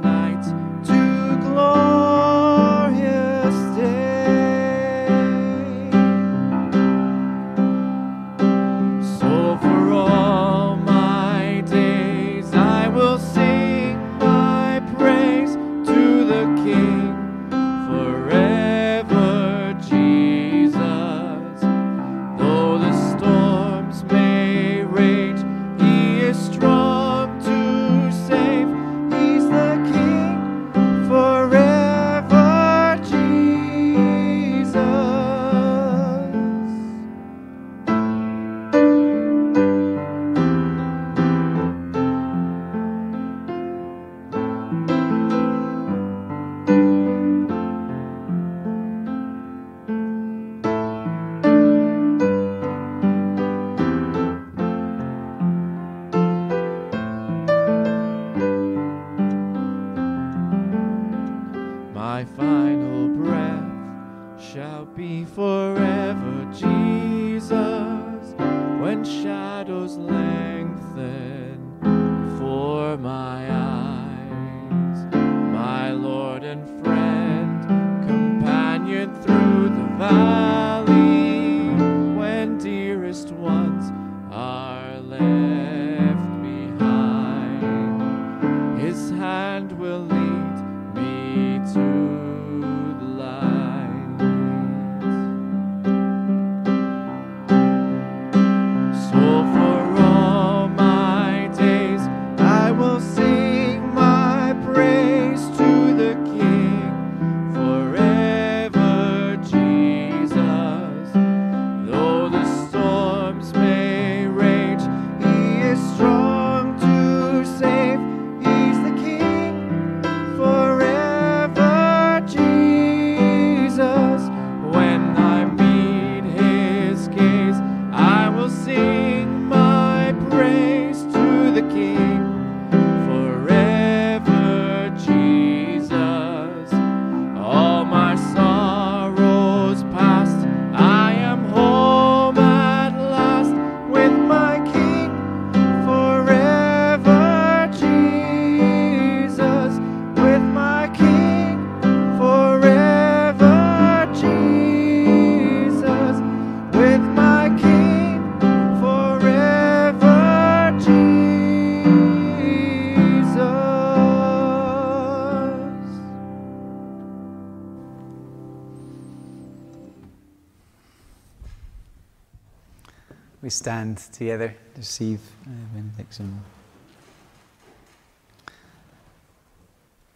[173.59, 176.41] stand together to receive uh, benediction.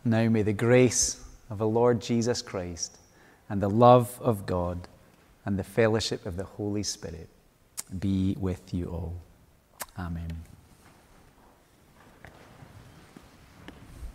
[0.05, 2.97] Now may the grace of the Lord Jesus Christ
[3.49, 4.87] and the love of God
[5.45, 7.27] and the fellowship of the Holy Spirit
[7.99, 9.13] be with you all.
[9.99, 10.52] Amen.